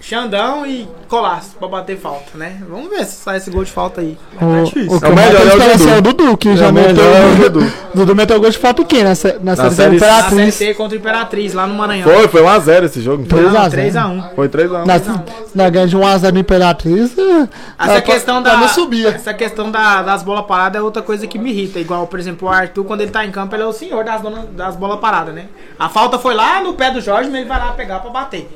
[0.00, 2.56] Xandão e Colasso pra bater falta, né?
[2.68, 4.16] Vamos ver se sai esse gol de falta aí.
[4.40, 4.98] Mas tá difícil.
[5.00, 5.90] que É o melhor, é o Dudu.
[5.90, 7.72] é o Dudu, que já o meteu é o o Dudu.
[7.94, 9.02] Dudu meteu gol de falta o quê?
[9.04, 10.06] Nessa, nessa Na série C.
[10.06, 10.54] Na Imperatriz.
[10.54, 12.08] Série C contra o Imperatriz, lá no Maranhão.
[12.08, 13.24] Foi, foi 1x0 esse jogo.
[13.24, 13.38] então.
[13.38, 13.82] Três a Não, zero.
[14.30, 14.34] 3x1.
[14.34, 14.86] Foi 3x1.
[14.86, 17.18] Na, na ganha de 1x0 no Imperatriz.
[17.18, 17.48] é,
[17.78, 18.56] Essa questão da.
[18.56, 19.06] não subir.
[19.06, 21.78] Essa questão da- das bolas paradas é outra coisa que me irrita.
[21.78, 24.22] Igual, por exemplo, o Arthur, quando ele tá em campo, ele é o senhor das,
[24.52, 25.46] das bolas paradas, né?
[25.78, 28.48] A falta foi lá no pé do Jorge, mas ele vai lá pegar pra bater.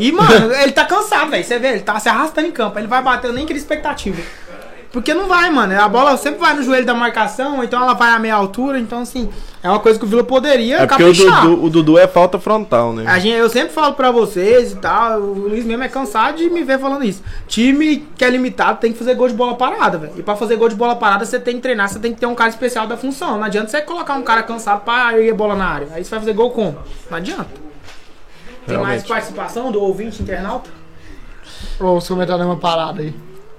[0.00, 1.44] E, mano, ele tá cansado, velho.
[1.44, 2.78] Você vê, ele tá se arrastando em campo.
[2.78, 4.20] Ele vai bater, eu nem queria expectativa.
[4.90, 5.78] Porque não vai, mano.
[5.78, 8.78] A bola sempre vai no joelho da marcação, então ela vai a meia altura.
[8.78, 9.28] Então, assim,
[9.62, 11.42] é uma coisa que o Vila poderia É porque o caprichar.
[11.42, 13.04] Dudu, o Dudu é falta frontal, né?
[13.06, 16.48] A gente, eu sempre falo pra vocês e tal, o Luiz mesmo é cansado de
[16.48, 17.22] me ver falando isso.
[17.46, 20.14] Time que é limitado tem que fazer gol de bola parada, velho.
[20.16, 22.26] E pra fazer gol de bola parada, você tem que treinar, você tem que ter
[22.26, 23.36] um cara especial da função.
[23.36, 25.88] Não adianta você colocar um cara cansado pra ir a bola na área.
[25.92, 26.78] Aí você vai fazer gol como?
[27.08, 27.69] Não adianta.
[28.70, 30.70] Tem mais participação do ouvinte internauta?
[31.78, 33.14] Ou os comentários uma parada aí.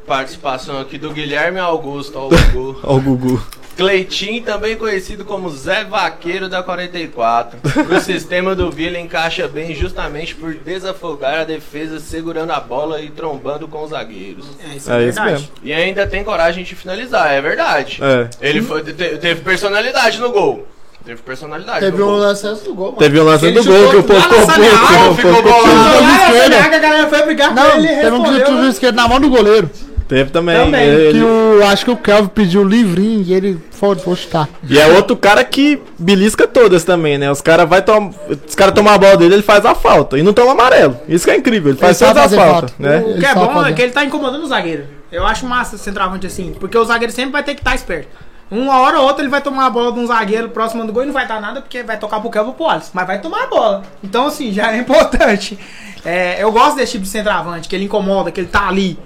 [0.06, 2.80] Participação aqui do Guilherme Augusto, ó, o Gugu.
[2.84, 3.44] Ó o Gugu.
[3.78, 7.58] Cleitinho, também conhecido como Zé Vaqueiro da 44.
[7.90, 13.10] O sistema do Vila encaixa bem justamente por desafogar a defesa segurando a bola e
[13.10, 14.46] trombando com os zagueiros.
[14.72, 15.48] É, isso É isso mesmo.
[15.64, 18.00] E ainda tem coragem de finalizar, é verdade.
[18.04, 18.30] É.
[18.42, 20.68] Ele foi- te- teve personalidade no gol.
[21.06, 22.98] Teve personalidade Teve um antes do gol, mano.
[22.98, 25.10] Teve um lance Ele do gol que o chutou povo ficou puto.
[25.12, 26.42] O ficou ficou bolado.
[26.44, 28.46] Saniaga, a galera foi brigar Não, com ele teve um respondeu.
[28.48, 29.70] chute esquerdo na mão do goleiro.
[30.08, 30.58] Teve também.
[30.58, 34.48] Também, ele- Que o, acho que o Kelvin pediu livrinho e ele foi, foi chutar.
[34.70, 37.32] E é outro cara que belisca todas também, né?
[37.32, 38.14] Os caras vai tom...
[38.46, 40.18] Os cara tomam a bola dele, ele faz a falta.
[40.20, 40.98] E não toma amarelo.
[41.08, 41.72] Isso que é incrível.
[41.72, 42.76] Ele faz sabe todas as faltas, falta.
[42.78, 42.98] né?
[43.00, 43.70] O que Ele é bom fazer.
[43.70, 44.84] é que ele tá incomodando o zagueiro.
[45.10, 48.10] Eu acho massa esse centroavante assim, porque o zagueiro sempre vai ter que estar esperto.
[48.52, 51.04] Uma hora ou outra ele vai tomar a bola de um zagueiro próximo do gol
[51.04, 52.92] e não vai dar nada porque vai tocar pro Kelvin ou pro Alisson.
[52.94, 53.84] Mas vai tomar a bola.
[54.04, 55.58] Então, assim, já é importante.
[56.04, 59.00] É, eu gosto desse tipo de centroavante, que ele incomoda, que ele tá ali.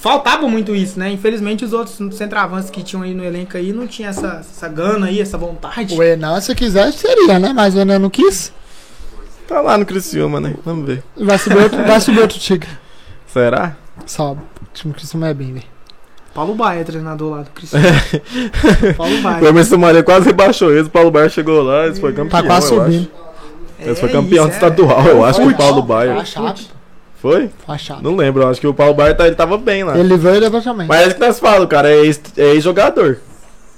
[0.00, 1.10] Faltava muito isso, né?
[1.10, 5.06] Infelizmente os outros centroavantes que tinham aí no elenco aí não tinha essa, essa gana
[5.06, 5.94] aí, essa vontade.
[5.94, 7.52] O Enan, se quiser, seria, né?
[7.52, 8.52] Mas o Enan não quis.
[9.46, 10.54] Tá lá no Criciúma, né?
[10.64, 11.04] Vamos ver.
[11.16, 12.68] Vai subir outro, vai subir outro tigre.
[13.28, 13.76] Será?
[14.06, 14.40] Sobe.
[14.62, 15.75] O time do Criciúma é bem, velho.
[16.36, 17.86] Paulo Baia, treinador lá do Cristiano.
[18.96, 19.44] Paulo O Baia.
[19.48, 20.86] Emerson Maria quase rebaixou eles.
[20.86, 22.42] O Paulo Baia chegou lá, eles foi campeão.
[22.42, 23.08] Tá quase subindo.
[23.96, 24.54] Foi É campeão isso, é.
[24.54, 25.56] estadual, eu acho que o.
[25.56, 26.14] Paulo Baia.
[27.16, 27.50] Foi?
[27.66, 28.02] Fachado.
[28.02, 29.98] Não lembro, eu acho que o Paulo tá- ele tava bem lá.
[29.98, 30.86] Ele veio e levou também.
[30.86, 33.18] Mas é que nós falamos, cara, é ex- é ex-jogador.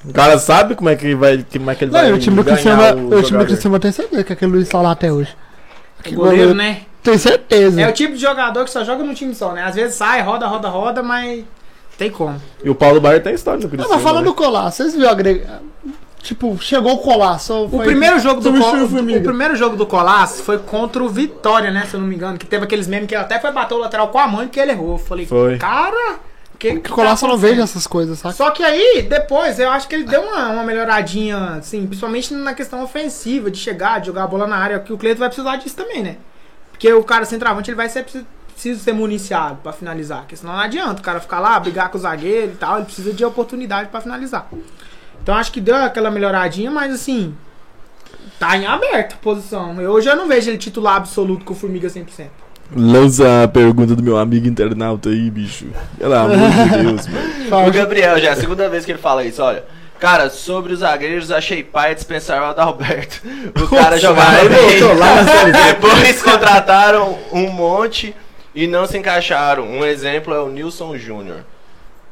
[0.05, 2.37] o cara sabe como é que vai, como é que ele Não, vai o time
[2.37, 3.47] do Cristiano, o o time do.
[3.47, 5.31] Cristiano tem certeza que aquele Luiz tá lá até hoje.
[6.03, 6.83] Que O goleiro, né?
[7.03, 7.81] Tem certeza.
[7.81, 9.63] É o tipo de jogador que só joga num time só, né?
[9.63, 11.45] Às vezes sai, roda, roda, roda, mas
[11.99, 12.41] tem como.
[12.65, 13.95] E o Paulo Baier tem história no Não, Cristiano.
[13.95, 14.31] mas falando né?
[14.31, 15.45] do Colar, vocês viram a agre-
[16.21, 19.87] Tipo, chegou o Colar, só O foi- primeiro jogo do Col- o primeiro jogo do
[19.87, 21.87] Colas foi contra o Vitória, né?
[21.89, 23.79] Se eu não me engano, que teve aqueles memes que ele até foi bater o
[23.79, 24.93] lateral com a mãe que ele errou.
[24.93, 25.57] Eu Falei, Foi.
[25.59, 26.17] cara,
[26.59, 28.35] que O Colar só não vejo essas coisas, saca?
[28.35, 32.53] Só que aí, depois, eu acho que ele deu uma, uma melhoradinha, assim, principalmente na
[32.53, 35.57] questão ofensiva, de chegar, de jogar a bola na área, que o Cleiton vai precisar
[35.57, 36.17] disso também, né?
[36.73, 38.05] Porque o cara centroavante, ele vai ser
[38.59, 41.91] preciso, precisa ser municiado pra finalizar, porque senão não adianta o cara ficar lá, brigar
[41.91, 44.49] com o zagueiro e tal, ele precisa de oportunidade pra finalizar.
[45.23, 47.35] Então acho que deu aquela melhoradinha, mas assim,
[48.39, 49.81] tá em aberto a posição.
[49.81, 52.27] Eu hoje eu não vejo ele titular absoluto com o Formiga 100%.
[52.77, 55.67] Lança a pergunta do meu amigo internauta aí, bicho.
[55.97, 57.69] Pelo amor de Deus, mano.
[57.69, 59.65] O Gabriel já é a segunda vez que ele fala isso, olha.
[59.99, 63.21] Cara, sobre os zagueiros, achei pai dispensar o Adalberto.
[63.61, 64.79] O cara jogava bem.
[65.67, 68.15] Depois contrataram um monte
[68.55, 69.65] e não se encaixaram.
[69.65, 71.39] Um exemplo é o Nilson Júnior.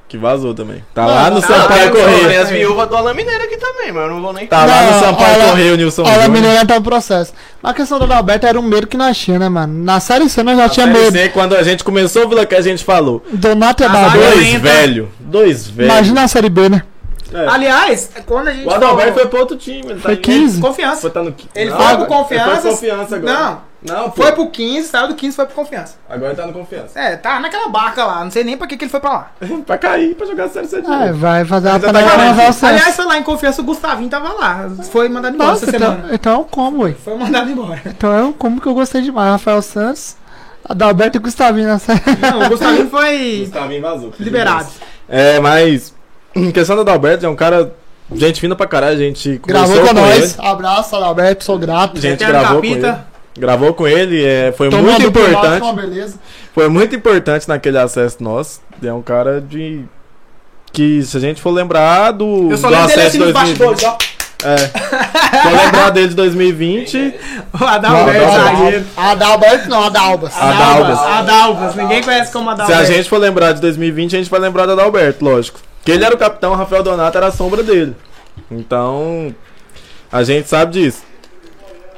[0.08, 0.84] Que vazou também.
[0.94, 2.40] Tá Não, lá no tá- Sampaio tem Correia.
[2.40, 4.90] as viúvas do Alain Mineiro aqui também, mas eu não vou nem Tá lá no
[4.92, 6.28] Não, Sampaio olha- Correia o Nilson Júnior.
[6.30, 7.32] menina tá no processo.
[7.60, 9.82] Mas a questão do Adalberto era um medo que nós tinha, né, mano?
[9.82, 11.12] Na série C nós já tinha Série medo.
[11.18, 13.20] C, quando a gente começou o Vila que a gente falou.
[13.32, 14.58] Donato e zaga Dois lenta.
[14.60, 15.08] velho.
[15.18, 15.90] Dois velho.
[15.90, 16.82] Imagina a série B, né?
[17.32, 17.46] É.
[17.48, 19.80] Aliás, quando a gente O Adalberto falou- foi pro outro time.
[19.84, 20.60] Ele tá Foi em- 15.
[20.60, 21.00] confiança.
[21.02, 21.34] Foi, tá no...
[21.54, 22.50] Ele Não, foi pro Confiança.
[22.50, 23.32] Ele foi confiança agora.
[23.32, 23.60] Não,
[23.96, 24.22] Não, pô.
[24.22, 25.94] foi pro 15, saiu do 15 foi pro confiança.
[26.08, 26.98] Agora ele tá no confiança.
[26.98, 29.30] É, tá naquela barca lá, não sei nem pra que, que ele foi pra lá.
[29.66, 31.14] pra cair, pra jogar a Série C É, novo.
[31.18, 32.12] vai fazer uma tá panela.
[32.62, 34.68] Aliás, foi lá em confiança, o Gustavinho tava lá.
[34.90, 36.14] Foi mandado embora Nossa, essa então, semana.
[36.14, 36.92] então é um combo, ué.
[37.04, 37.80] Foi mandado embora.
[37.86, 39.30] Então é um combo que eu gostei demais.
[39.32, 40.16] Rafael Santos,
[40.64, 42.00] Adalberto e Gustavinho na série.
[42.20, 44.12] Não, o Gustavinho foi Gustavinho vazou.
[44.18, 44.68] liberado.
[45.08, 45.94] É, mas.
[46.36, 47.72] Em questão do Adalberto, é um cara.
[48.14, 50.38] Gente fina pra caralho, a gente Gravou com com nós.
[50.38, 51.96] Abraço, Adalberto, sou grato.
[51.96, 52.94] A gente Eterno gravou com ele.
[53.38, 56.14] Gravou com ele, é, foi Tomou muito importante.
[56.54, 58.60] Foi muito importante naquele acesso nosso.
[58.82, 59.84] É um cara de.
[60.72, 63.24] Que se a gente for lembrar do, Eu só do lembro dele acesso assim de
[63.24, 63.58] nos 2020.
[63.58, 64.16] bastidores, ó.
[64.44, 64.56] É.
[64.58, 67.14] Se for lembrar dele de 2020,
[67.58, 68.86] O Adalberto, zagueiro.
[68.96, 70.36] Adalberto não, Adalbas.
[70.36, 70.98] Adalbas.
[70.98, 71.74] Adalbas.
[71.74, 72.82] Ninguém conhece como se Adalberto.
[72.82, 75.60] a gente for lembrar de 2020, a gente vai lembrar do Adalberto, lógico.
[75.86, 77.94] Que ele era o capitão, o Rafael Donato era a sombra dele.
[78.50, 79.34] Então,
[80.12, 81.02] a gente sabe disso.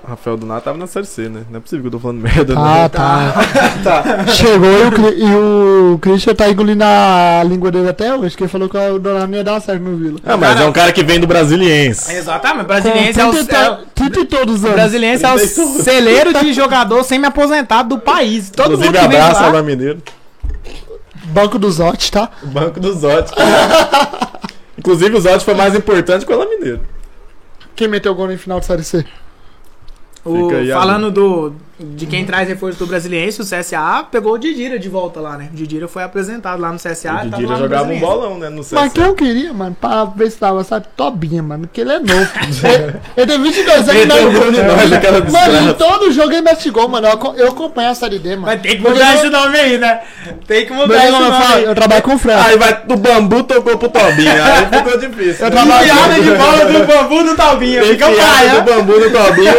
[0.05, 1.41] O Rafael Donato tava na Série C, né?
[1.51, 2.89] Não é possível que eu tô falando merda, Ah, né?
[2.89, 3.35] tá.
[3.83, 4.27] tá.
[4.29, 5.35] Chegou e o, e
[5.95, 9.27] o Christian tá engolindo a língua dele até hoje, que ele falou que o Donato
[9.27, 10.21] não ia dar certo no Vila.
[10.25, 12.13] Ah, mas é um cara que vem do Brasiliense.
[12.15, 14.75] Exatamente, brasiliense é o, Com 30 é o- 30 e todos os anos.
[14.77, 15.83] brasiliense é o 30 tudo.
[15.83, 18.51] celeiro de jogador semi-aposentado do país.
[18.51, 20.03] Todo mundo Inclusive, que vem abraço lá, Alain Mineiro.
[21.29, 22.31] Banco do Zote, tá?
[22.43, 23.33] O Banco do Zote.
[24.79, 26.81] Inclusive, o Zote foi mais importante que o Alain Mineiro.
[27.75, 29.05] Quem meteu gol no final de Série C?
[30.25, 34.39] O- Fica aí falando do, de quem traz reforço do Brasiliense, o CSA pegou o
[34.39, 35.49] Didira de volta lá, né?
[35.53, 36.91] O Didira foi apresentado lá no CSA.
[36.93, 36.95] o
[37.27, 38.49] e tava Didira jogava um bolão, né?
[38.49, 38.91] No Mas CSA.
[38.91, 42.29] quem eu queria, mano, pra ver se tava, sabe, Tobinha, mano, porque ele é novo.
[42.65, 46.69] ele, ele tem 22 anos, mas- de nós, aquela Mano, em todo jogo ele mete
[46.71, 47.07] gol, mano.
[47.07, 48.47] Eu, eu acompanho a Série D, mano.
[48.47, 50.01] Mas tem que Porque mudar eu- esse nome aí, né?
[50.47, 52.41] Tem que mudar Mas esse eu, nome eu trabalho com o Fred.
[52.41, 54.31] Aí vai do bambu, tocou pro Tobinho.
[54.33, 55.47] Aí ficou difícil.
[55.47, 57.81] Eu trabalho- Piada de bola do bambu do Talbinha.
[57.83, 58.61] Tem Fica paia.
[58.61, 59.53] do bambu no Tobinho.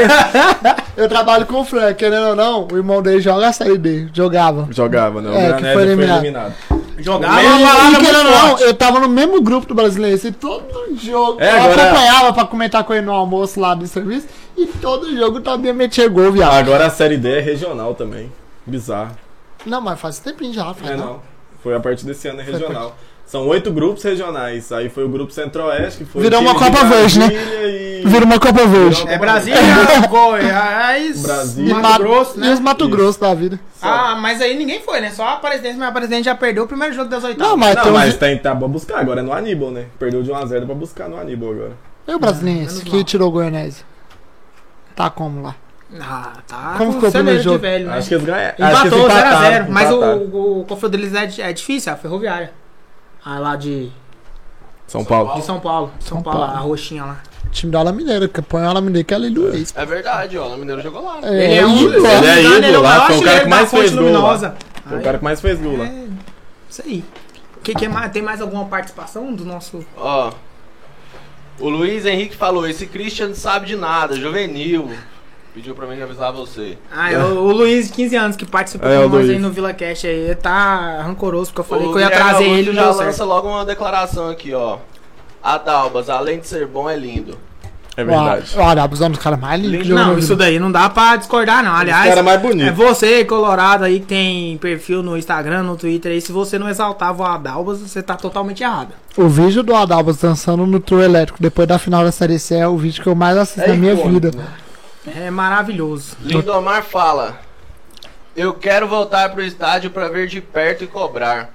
[0.98, 4.07] Eu trabalho com o Fred, querendo ou não, o irmão dele joga a Série D.
[4.14, 4.68] Jogava.
[4.72, 5.30] Jogava, né?
[5.30, 6.18] O É, que foi foi eliminado.
[6.24, 6.53] eliminado.
[6.97, 8.64] Jogava E- uma e, muito não, forte.
[8.64, 10.20] eu tava no mesmo grupo do Brasileiro.
[10.28, 11.39] E todo jogo.
[11.41, 14.28] É, eu agora- acompanhava pra comentar com ele no almoço lá do serviço.
[14.57, 16.53] E todo jogo Tobinha metia gol, viado.
[16.53, 18.30] Agora a Série D é regional também.
[18.66, 19.12] Bizarro.
[19.66, 21.05] Não, mas faz tempinho já, faz É, não.
[21.05, 21.22] não.
[21.64, 22.95] Foi a partir desse ano é regional.
[23.30, 24.72] São oito grupos regionais.
[24.72, 26.24] Aí foi o grupo Centro-Oeste, que foi.
[26.24, 27.28] Virou o uma Copa Verde, né?
[27.32, 28.02] E...
[28.04, 29.08] Vira uma Copa Verde.
[29.08, 29.60] É Brasília,
[30.10, 31.76] Goiás, Brasília.
[31.76, 32.54] Mato Mato- Grosso, E né?
[32.54, 32.90] os Mato Isso.
[32.96, 33.60] Grosso da vida.
[33.80, 35.12] Ah, mas aí ninguém foi, né?
[35.12, 37.52] Só a presidente, mas a presidente já perdeu o primeiro jogo das oitavas.
[37.52, 39.86] Não, mas, Não, tem mas tem, tá pra buscar agora é no Aníbal, né?
[40.00, 41.72] Perdeu de 1x0 pra buscar no Aníbal agora.
[42.08, 43.04] E o Brasiliense, que mal.
[43.04, 43.84] tirou o Goianese?
[44.96, 45.56] Tá como lá?
[46.02, 46.76] Ah, tá.
[46.80, 47.60] Como com ficou o primeiro jogo?
[47.60, 47.98] velho, né?
[47.98, 48.56] Acho que eles ganharam.
[48.58, 49.70] Empatou empataram, 0x0.
[49.70, 50.18] Mas empataram.
[50.18, 52.54] o, o confronto deles é, é difícil, a ferroviária.
[53.24, 53.92] Ah, lá de,
[54.88, 55.34] São Paulo.
[55.36, 55.92] de São Paulo.
[56.00, 56.54] São, São Paulo, Paulo.
[56.54, 57.22] a roxinha lá.
[57.52, 59.64] Time da Ala Mineira, que põe a Ala Mineira que é aleluia.
[59.76, 60.44] É verdade, ó.
[60.44, 61.20] O Alain Mineiro jogou lá.
[61.20, 61.28] né?
[61.30, 61.76] É, Ele é um.
[61.78, 62.02] ídolo.
[62.04, 64.12] não Ele é me engano, ídolo lá, maior foi o cara que mais fez gol
[64.12, 64.56] lá.
[64.88, 65.86] Foi o cara que mais fez gol lá.
[65.86, 66.06] é,
[66.70, 67.04] Isso aí.
[67.64, 69.84] Que, que mais, tem mais alguma participação do nosso.
[69.98, 70.32] Ó.
[71.60, 74.90] O Luiz Henrique falou: esse Christian não sabe de nada, juvenil.
[75.60, 76.78] Pediu pra mim avisar você.
[76.89, 79.51] Ah, é o, o Luiz, de 15 anos, que participou É, com nós aí no
[79.51, 82.60] Vila Cash aí, tá rancoroso, porque eu falei O que eu ia Guilherme trazer Augusto
[82.70, 83.26] ele já lança certo.
[83.26, 84.78] logo uma declaração aqui, ó.
[85.43, 87.38] Adalbas, além de ser bom, é lindo.
[87.97, 88.51] É verdade.
[88.55, 91.62] O Arábio é um dos caras mais lindos Não, isso daí não dá pra discordar,
[91.62, 91.76] não.
[91.76, 92.70] Aliás, cara mais bonito.
[92.70, 96.70] é você, Colorado, aí que tem perfil no Instagram, no Twitter aí, se você não
[96.70, 98.91] exaltava o Adalbas, você tá totalmente errado.
[99.18, 102.66] O vídeo do Adalbas dançando no trio elétrico depois da final da Série C é
[102.70, 104.38] o vídeo que eu mais assisto É na minha icônico, vida.
[104.38, 104.45] né?
[105.16, 106.16] É maravilhoso.
[106.22, 107.39] Lindomar fala:
[108.36, 111.51] Eu quero voltar pro estádio pra ver de perto e cobrar.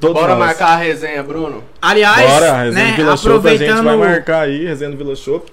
[0.00, 0.46] Todos Bora nós.
[0.46, 1.62] marcar a resenha, Bruno?
[1.80, 3.84] Aliás, Bora, resenha né, do Vila Shop, a gente aproveitando...
[3.84, 5.52] vai marcar aí, resenha do Vila Shop.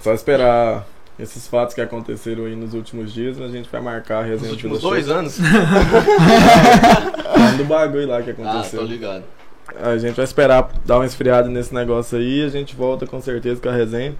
[0.00, 0.86] Só esperar
[1.18, 4.52] esses fatos que aconteceram aí nos últimos dias, a gente vai marcar a Nos resenha
[4.52, 4.94] do Vila últimos Shop.
[4.94, 5.38] dois anos?
[7.56, 8.80] Do bagulho lá que Ah, aconteceu.
[8.80, 9.24] tô ligado.
[9.82, 13.60] A gente vai esperar dar uma esfriada nesse negócio aí a gente volta com certeza
[13.60, 14.14] com a resenha.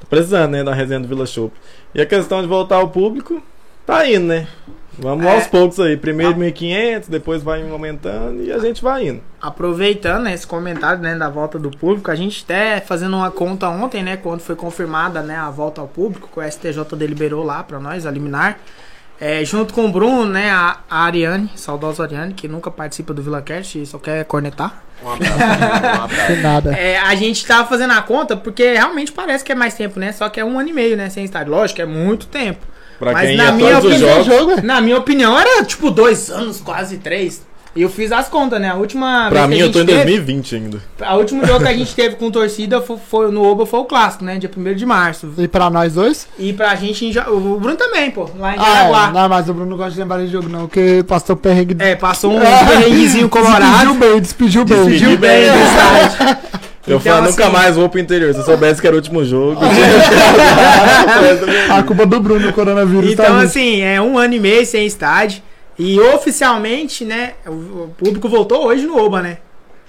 [0.00, 1.52] Tá precisando, né, da resenha do Vila Shop.
[1.94, 3.42] E a questão de voltar ao público,
[3.86, 4.46] tá indo, né?
[4.98, 5.34] Vamos É.
[5.34, 5.96] aos poucos aí.
[5.96, 9.20] Primeiro 1.500, depois vai aumentando e a gente vai indo.
[9.40, 13.68] Aproveitando né, esse comentário né, da volta do público, a gente até fazendo uma conta
[13.68, 14.16] ontem, né?
[14.16, 18.04] Quando foi confirmada né, a volta ao público, que o STJ deliberou lá pra nós,
[18.04, 18.58] a liminar.
[19.20, 20.50] É, junto com o Bruno, né?
[20.50, 24.82] A, a Ariane, saudosa Ariane, que nunca participa do VilaCast e só quer cornetar.
[25.04, 25.34] Um abraço.
[25.38, 26.26] um abraço.
[26.26, 26.72] Sem nada.
[26.72, 30.12] É, a gente tava fazendo a conta porque realmente parece que é mais tempo, né?
[30.12, 31.10] Só que é um ano e meio, né?
[31.10, 31.52] Sem estádio.
[31.52, 32.66] Lógico, é muito tempo.
[32.98, 34.38] Pra Mas quem na ia minha todos os opinião- jogos.
[34.56, 34.62] jogo.
[34.66, 37.42] Na minha opinião, era tipo dois anos, quase três.
[37.76, 38.68] E eu fiz as contas, né?
[38.70, 40.78] A última Pra vez mim, que a eu tô em teve- 2020 ainda.
[41.00, 43.84] A último jogo que a gente teve com torcida foi, foi- no Oba foi o
[43.84, 44.38] clássico, né?
[44.38, 45.32] Dia 1 de março.
[45.38, 46.26] E pra nós dois?
[46.36, 49.08] E pra gente, em o Bruno também, pô, lá em Ah, Jaraguá.
[49.08, 49.12] é.
[49.12, 51.76] não, mas o Bruno não gosta de lembrar de jogo, não, porque passou perrengue.
[51.78, 53.94] É, passou um perrenguezinho Despediu colorado.
[53.94, 54.84] bem, despediu bem.
[54.84, 56.38] Despediu bem do do estádio.
[56.88, 58.32] Eu Então, falo nunca assim- mais vou pro interior.
[58.34, 59.60] Se eu soubesse que era o último jogo.
[61.70, 63.44] A culpa do Bruno, o coronavírus tá Então, vindo.
[63.46, 65.42] assim, é um ano e meio sem estádio.
[65.82, 67.32] E oficialmente, né?
[67.46, 69.38] O, o público voltou hoje no Oba, né?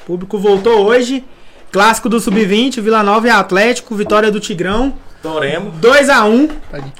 [0.03, 1.23] O público voltou hoje.
[1.69, 4.93] Clássico do Sub-20, Vila Nova e Atlético, vitória do Tigrão.
[5.21, 5.73] Toremos.
[5.81, 6.49] 2x1.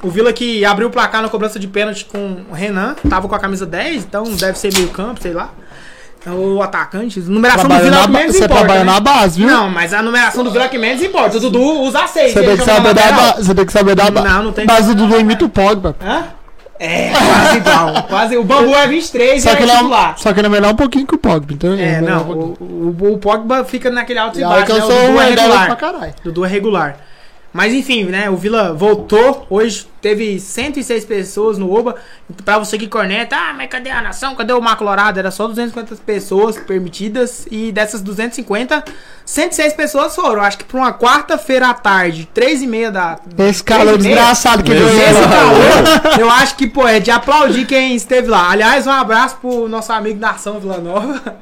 [0.04, 2.96] O Vila que abriu o placar na cobrança de pênalti com o Renan.
[3.10, 5.52] Tava com a camisa 10, então deve ser meio campo, sei lá.
[6.28, 7.20] O atacante.
[7.22, 8.60] Numeração do Trabalha Vila na é o que menos Você importa.
[8.66, 8.92] trabalha né?
[8.94, 9.48] na base, viu?
[9.50, 11.38] Não, mas a numeração do Vila que menos importa.
[11.38, 12.34] O Dudu usa 6.
[12.34, 14.66] Você tem que saber da ba- Você tem que saber da ba- Não, não tem
[14.66, 15.96] base do Dudu imita o Pogba.
[16.02, 16.26] Hã?
[16.84, 18.04] É, quase igual.
[18.10, 18.38] Quase.
[18.38, 20.14] O Bambu é 23 e Só é que, ele é, titular.
[20.14, 21.54] um- só que ele é melhor um pouquinho que o Pogba.
[21.54, 22.32] Então É, melhor não.
[22.32, 22.56] um.
[22.60, 24.66] O, o, o Pogba fica naquele alto e E aí baixo.
[24.66, 24.84] que eu né?
[24.84, 26.14] O sou Dudu um é regular pra caralho.
[26.24, 26.98] Dudu é regular.
[27.54, 28.30] Mas enfim, né?
[28.30, 29.46] O Vila voltou.
[29.50, 31.96] Hoje teve 106 pessoas no Oba.
[32.46, 34.36] Pra você que corneta, ah, mas cadê a nação?
[34.36, 35.20] Cadê o Mar Colorado?
[35.20, 37.46] Era só 250 pessoas permitidas.
[37.52, 38.86] E dessas 250,
[39.26, 40.42] 106 pessoas foram.
[40.42, 43.20] Acho que pra uma quarta-feira à tarde, 3 e meia da.
[43.38, 45.28] Esse calor desgraçado que deu Esse ele.
[45.28, 48.50] calor, eu acho que, pô, é de aplaudir quem esteve lá.
[48.50, 51.36] Aliás, um abraço pro nosso amigo Nação Vila Nova,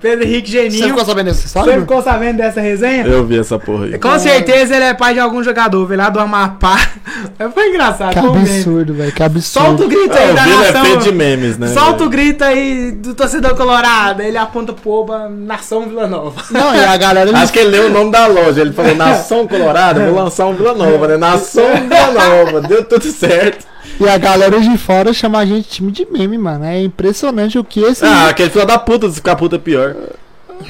[0.00, 0.88] Pedro Henrique Você Geninho.
[0.88, 1.80] ficou sabendo dessa Você história?
[1.80, 3.04] ficou sabendo dessa resenha?
[3.06, 3.98] Eu vi essa porra aí.
[3.98, 6.78] Com certeza ele é pai de algum jogador, veio lá do Amapá.
[7.54, 9.12] Foi engraçado, Que absurdo, velho.
[9.12, 9.66] Que absurdo.
[9.68, 10.84] Solta o grito É, aí o da Vila é nação.
[10.84, 11.68] feito de memes, né?
[11.68, 12.10] Solta o velho?
[12.10, 14.22] grito aí do torcedor colorado.
[14.22, 16.42] Ele aponta pro Oba, Nação Vila Nova.
[16.50, 17.36] Não, e a galera.
[17.38, 18.60] Acho que ele leu o nome da loja.
[18.60, 21.16] Ele falou Nação Colorado, vou lançar um Vila Nova, né?
[21.16, 22.60] Nação Vila Nova.
[22.60, 23.66] Deu tudo certo.
[24.00, 26.64] E a galera de fora chama a gente de time de meme, mano.
[26.64, 28.04] É impressionante o que esse.
[28.04, 29.94] Ah, aquele filho da puta, se ficar puta pior.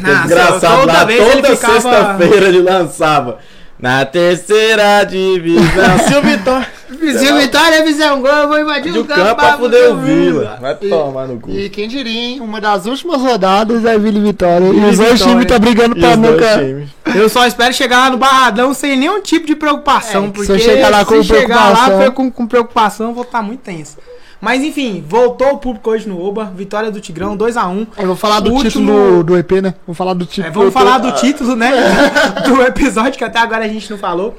[0.01, 3.39] Nossa, Desgraçado toda lá, toda ficava- sexta-feira ele lançava.
[3.81, 5.99] Na terceira divisão.
[6.09, 6.67] Se o Vitória
[7.19, 9.93] Se o Vitória fizer um gol, eu vou invadir de o campo campo pra fuder
[9.93, 10.59] o Vila.
[10.61, 11.51] Vai tomar no cu.
[11.51, 12.41] E quem diria, hein?
[12.41, 14.67] Uma das últimas rodadas é Vila e Vitória.
[14.67, 16.61] E e os dois times tá brigando E pra nunca.
[17.15, 20.25] Eu só espero chegar lá no Barradão sem nenhum tipo de preocupação.
[20.25, 22.47] É, que porque se eu chegar lá com se chegar preocupação- lá foi com, com
[22.47, 23.97] preocupação, eu vou estar muito tenso.
[24.41, 26.45] Mas enfim, voltou o público hoje no Oba.
[26.55, 27.87] Vitória do Tigrão, 2x1.
[27.99, 29.75] Eu vou falar do O título último- do, EP, né?
[29.87, 30.47] Vou falar do título.
[30.47, 31.71] É, vamos do falar do título, né?
[32.47, 34.37] do episódio que até agora a gente não falou.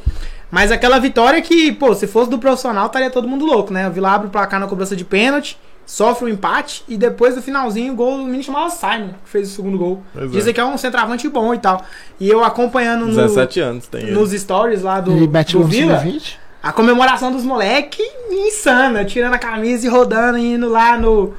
[0.49, 3.87] Mas aquela vitória que, pô, se fosse do profissional, estaria todo mundo louco, né?
[3.87, 7.41] O Vila abre o placar na cobrança de pênalti, sofre o empate e depois do
[7.41, 10.01] finalzinho o gol do menino chamado Simon, que fez o segundo gol.
[10.13, 10.27] Pois é.
[10.29, 11.83] Dizem que é um centroavante bom e tal.
[12.19, 14.11] E eu acompanhando no, 17 anos tem ele.
[14.13, 16.33] nos stories lá do, E do um Vila, sub-20.
[16.61, 21.33] A comemoração dos moleques insana, tirando a camisa e rodando, indo lá no,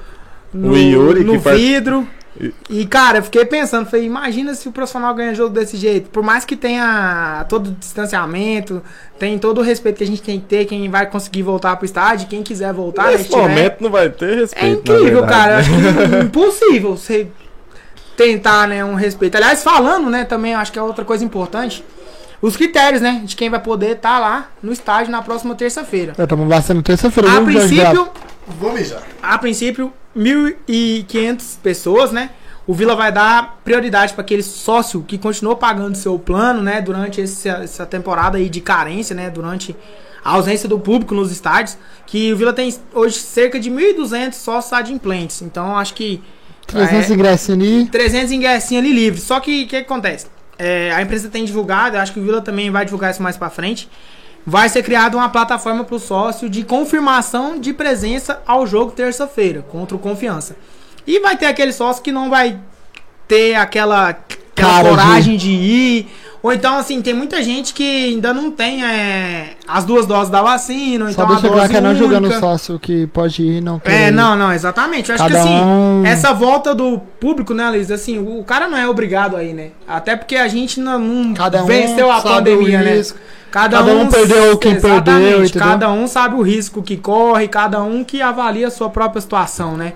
[0.52, 2.06] no, Yuri, no vidro.
[2.40, 6.08] E- E, cara, eu fiquei pensando, falei, imagina se o profissional ganha jogo desse jeito.
[6.08, 8.80] Por mais que tenha todo o distanciamento,
[9.18, 11.84] tem todo o respeito que a gente tem que ter, quem vai conseguir voltar pro
[11.84, 14.64] estádio, quem quiser voltar, né, Nesse se tiver- momento não vai ter respeito.
[14.92, 15.52] é incrível, cara.
[15.54, 17.26] Eu acho que impossível você
[18.16, 19.36] tentar, né, um respeito.
[19.36, 21.84] Aliás, falando, né, também, acho que é outra coisa importante.
[22.42, 23.22] Os critérios, né?
[23.24, 26.14] De quem vai poder estar lá no estádio na próxima terça-feira.
[26.18, 27.28] Estamos vacinando terça-feira.
[27.30, 28.08] A Jorge princípio?
[28.58, 29.02] Vou mijar.
[29.22, 32.30] a princípio, 1.500 pessoas, né?
[32.66, 36.80] O Vila vai dar prioridade para aquele sócio que continuou pagando seu plano, né?
[36.80, 39.28] Durante esse- essa temporada aí de carência, né?
[39.30, 39.74] Durante
[40.22, 41.76] a ausência do público nos estádios.
[42.06, 45.42] Que o Vila tem hoje cerca de 1.200 sócios adimplentes.
[45.42, 46.22] Então, acho que...
[46.66, 47.86] 300 é, ingressos ali.
[47.86, 49.24] 300 ingressinhos ali livres.
[49.24, 50.26] Só que o que, que acontece?
[50.62, 53.36] É, a empresa tem divulgado, eu acho que o Vila também vai divulgar isso mais
[53.36, 53.88] pra frente.
[54.46, 59.96] Vai ser criada uma plataforma pro sócio de confirmação de presença ao jogo terça-feira contra
[59.96, 60.56] o Confiança.
[61.06, 62.58] E vai ter aquele sócio que não vai
[63.26, 66.08] ter aquela, aquela de- coragem de ir.
[66.42, 70.40] Ou então, assim, tem muita gente que ainda não tem é, as duas doses da
[70.40, 71.04] vacina.
[71.04, 72.40] Ou Só então a dose que é não julgando o única.
[72.40, 75.10] sócio que pode ir não quer É, não, não, exatamente.
[75.10, 77.90] Eu acho que Cada assim, um- essa volta do público, né, Liz?
[77.90, 79.72] Assim, o cara não é obrigado aí, né?
[79.86, 83.02] Até porque a gente não, não Cada um venceu a pandemia, né?
[83.50, 85.60] Cada, Cada um perdeu quem perdeu, entendeu?
[85.60, 89.76] Cada um sabe o risco que corre, cada um que avalia a sua própria situação,
[89.76, 89.92] né?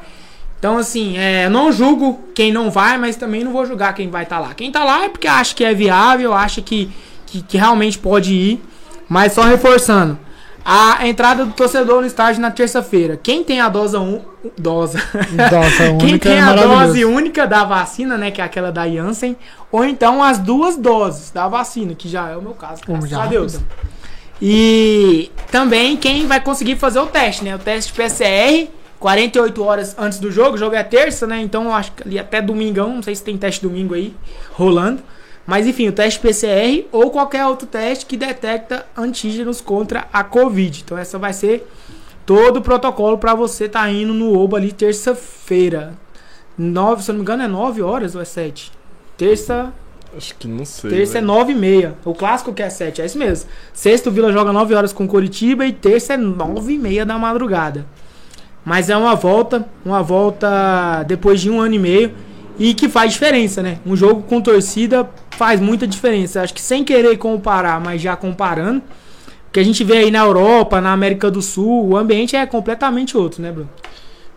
[0.64, 4.22] Então, assim, é, não julgo quem não vai, mas também não vou julgar quem vai
[4.22, 4.54] estar lá.
[4.54, 6.90] Quem tá lá é porque acha que é viável, acha que,
[7.26, 8.64] que, que realmente pode ir.
[9.06, 10.18] Mas só reforçando,
[10.64, 13.20] a entrada do torcedor no estádio na terça-feira.
[13.22, 14.22] Quem tem a dose um,
[14.56, 14.96] dose.
[15.50, 16.86] Dose única Quem tem é a maravilhoso.
[16.86, 19.36] dose única da vacina, né, que é aquela da Janssen,
[19.70, 23.22] ou então as duas doses da vacina, que já é o meu caso, graças já
[23.22, 23.60] a Deus.
[24.40, 27.54] E também quem vai conseguir fazer o teste, né?
[27.54, 28.70] O teste PCR,
[29.04, 30.54] 48 horas antes do jogo.
[30.54, 31.38] O jogo é terça, né?
[31.38, 34.16] Então eu acho que ali até domingão, não sei se tem teste domingo aí
[34.52, 35.02] rolando.
[35.46, 40.80] Mas enfim, o teste PCR ou qualquer outro teste que detecta antígenos contra a Covid.
[40.82, 41.70] Então essa vai ser
[42.24, 45.92] todo o protocolo para você estar indo no Oba ali terça-feira.
[46.56, 48.72] Nove, se eu não me engano, é 9 horas ou é 7?
[49.18, 49.70] Terça,
[50.16, 50.88] Acho que não sei.
[50.88, 51.26] Terça é velho.
[51.26, 51.94] 9 e meia.
[52.06, 53.50] O clássico que é 7, é isso mesmo.
[53.74, 57.18] Sexta o Vila joga 9 horas com Coritiba e terça é 9 e meia da
[57.18, 57.84] madrugada.
[58.64, 62.12] Mas é uma volta, uma volta depois de um ano e meio
[62.58, 63.78] e que faz diferença, né?
[63.84, 66.40] Um jogo com torcida faz muita diferença.
[66.40, 68.82] Acho que sem querer comparar, mas já comparando,
[69.52, 73.16] que a gente vê aí na Europa, na América do Sul, o ambiente é completamente
[73.16, 73.68] outro, né, Bruno?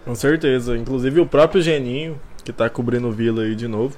[0.03, 0.77] Com certeza.
[0.77, 3.95] Inclusive o próprio Geninho, que tá cobrindo o Vila aí de novo,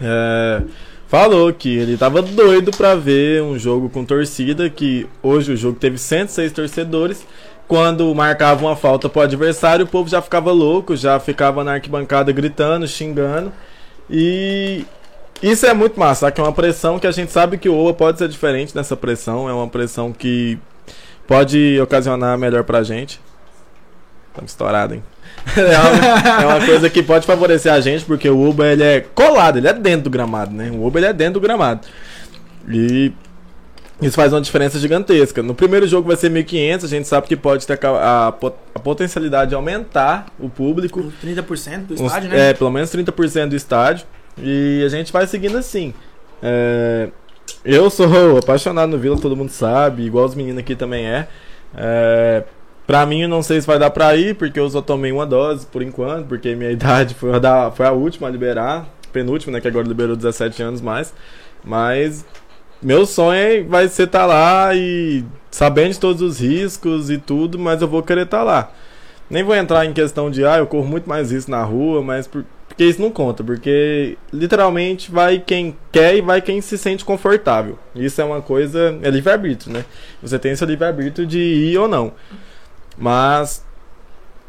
[0.00, 0.62] é,
[1.06, 5.78] falou que ele tava doido pra ver um jogo com torcida, que hoje o jogo
[5.78, 7.26] teve 106 torcedores.
[7.68, 12.30] Quando marcava uma falta pro adversário, o povo já ficava louco, já ficava na arquibancada
[12.32, 13.52] gritando, xingando.
[14.10, 14.84] E
[15.42, 17.94] isso é muito massa, que é uma pressão que a gente sabe que o OA
[17.94, 20.58] pode ser diferente nessa pressão, é uma pressão que
[21.26, 23.20] pode ocasionar melhor pra gente.
[24.28, 25.02] Estamos estourado, hein?
[25.56, 29.00] É uma, é uma coisa que pode favorecer a gente, porque o Uba ele é
[29.00, 30.70] colado, ele é dentro do gramado, né?
[30.70, 31.80] O Uba ele é dentro do gramado.
[32.68, 33.12] E
[34.02, 35.42] isso faz uma diferença gigantesca.
[35.42, 38.78] No primeiro jogo vai ser 1.500, a gente sabe que pode ter a, a, a
[38.78, 41.12] potencialidade de aumentar o público.
[41.24, 42.50] 30% do Uns- estádio, né?
[42.50, 44.06] É, pelo menos 30% do estádio.
[44.38, 45.94] E a gente vai seguindo assim.
[46.42, 47.08] É,
[47.64, 51.28] eu sou apaixonado no Vila, todo mundo sabe, igual os meninos aqui também é.
[51.76, 52.42] é
[52.86, 55.24] pra mim, eu não sei se vai dar pra ir, porque eu só tomei uma
[55.26, 59.60] dose por enquanto, porque minha idade foi a, foi a última a liberar, penúltima, né,
[59.60, 61.14] que agora liberou 17 anos mais.
[61.64, 62.24] Mas
[62.82, 67.58] meu sonho é- vai ser estar lá e sabendo de todos os riscos e tudo,
[67.58, 68.70] mas eu vou querer estar lá.
[69.30, 72.26] Nem vou entrar em questão de, ah, eu corro muito mais risco na rua, mas
[72.26, 77.04] por- porque isso não conta, porque literalmente vai quem quer e vai quem se sente
[77.04, 77.78] confortável.
[77.94, 79.84] Isso é uma coisa, é livre-arbítrio, né?
[80.22, 82.12] Você tem seu livre-arbítrio de ir ou não.
[82.96, 83.64] Mas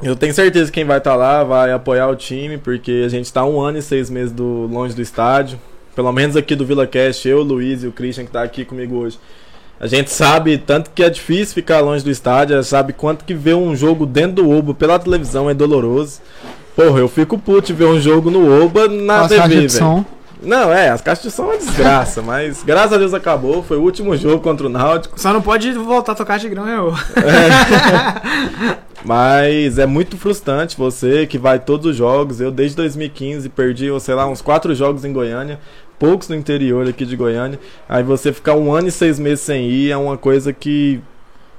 [0.01, 3.25] eu tenho certeza que quem vai estar lá vai apoiar o time, porque a gente
[3.25, 5.59] está um ano e seis meses do, longe do estádio.
[5.96, 8.66] Pelo menos aqui do Vila Cast, eu, o Luiz e o Christian que está aqui
[8.66, 9.20] comigo hoje.
[9.80, 13.56] A gente sabe tanto que é difícil ficar longe do estádio, sabe quanto que ver
[13.56, 16.22] um jogo dentro do Oba pela televisão é doloroso.
[16.76, 19.68] Porra, eu fico puto de ver um jogo no Oba na As TV, caixas de
[19.68, 19.70] velho.
[19.70, 20.06] som.
[20.41, 23.62] Não, é, as caixas de som é uma desgraça, mas graças a Deus acabou.
[23.62, 25.20] Foi o último jogo contra o Náutico.
[25.20, 26.94] Só não pode voltar a tocar Tigrão, eu.
[29.06, 32.39] Mas é muito frustrante você que vai todos os jogos.
[32.39, 35.60] Eu desde 2015 perdi, sei lá, uns quatro jogos em Goiânia,
[36.00, 37.60] poucos no interior aqui de Goiânia.
[37.88, 41.02] Aí você ficar um ano e seis meses sem ir é uma coisa que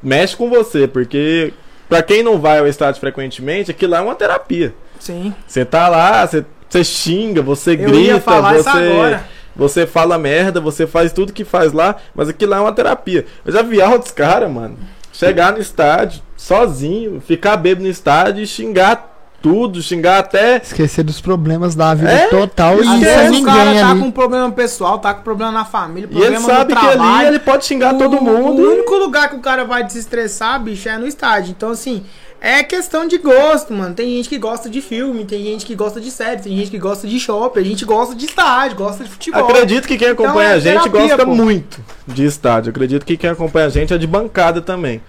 [0.03, 1.53] mexe com você, porque
[1.89, 4.75] pra quem não vai ao estádio frequentemente, aquilo lá é uma terapia.
[4.99, 5.35] Sim.
[5.47, 9.21] Você tá lá, você, você xinga, você Eu grita, você
[9.57, 13.25] você fala merda, você faz tudo que faz lá, mas aquilo lá é uma terapia.
[13.45, 14.77] Eu já vi altos caras, mano,
[15.13, 19.14] chegar no estádio sozinho, ficar bêbado no estádio e xingar
[19.45, 20.57] tudo, xingar até.
[20.57, 22.27] Esquecer dos problemas da vida É?
[22.29, 24.01] total e sem o cara ninguém tá ali.
[24.01, 26.87] com um problema pessoal, tá com problema na família, E ele problema sabe no que
[26.87, 27.19] trabalho.
[27.19, 28.63] ali ele pode xingar todo O- mundo.
[28.63, 31.51] O e- único lugar que o cara vai desestressar, bicho, é no estádio.
[31.55, 32.03] Então, assim,
[32.41, 33.95] é questão de gosto, mano.
[33.95, 36.79] Tem gente que gosta de filme, tem gente que gosta de série, tem gente que
[36.79, 39.45] gosta de shopping, a gente gosta de estádio, gosta de futebol.
[39.45, 41.35] Acredito que quem acompanha Então é a gente terapia, gosta pô.
[41.35, 42.71] muito de estádio.
[42.71, 45.03] Acredito que quem acompanha a gente é de bancada também.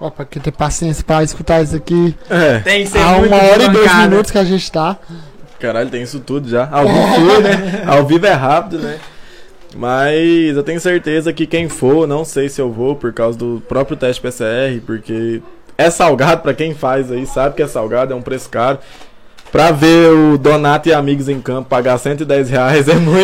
[0.00, 2.60] Ó, pra que ter paciência pra escutar isso aqui É.
[2.60, 4.08] Tem que ser há muito uma hora e dois bancada.
[4.08, 4.96] minutos que a gente tá.
[5.58, 6.66] Caralho, tem isso tudo já.
[6.72, 7.82] Ao vivo tudo, né?
[7.86, 8.98] Ao vivo é rápido, né?
[9.76, 13.62] Mas eu tenho certeza que quem for, não sei se eu vou por causa do
[13.68, 15.40] próprio teste PCR, porque
[15.78, 18.78] é salgado pra quem faz aí, sabe que é salgado, é um preço caro.
[19.52, 23.18] Pra ver o Donato e amigos em campo pagar 110 reais é muito.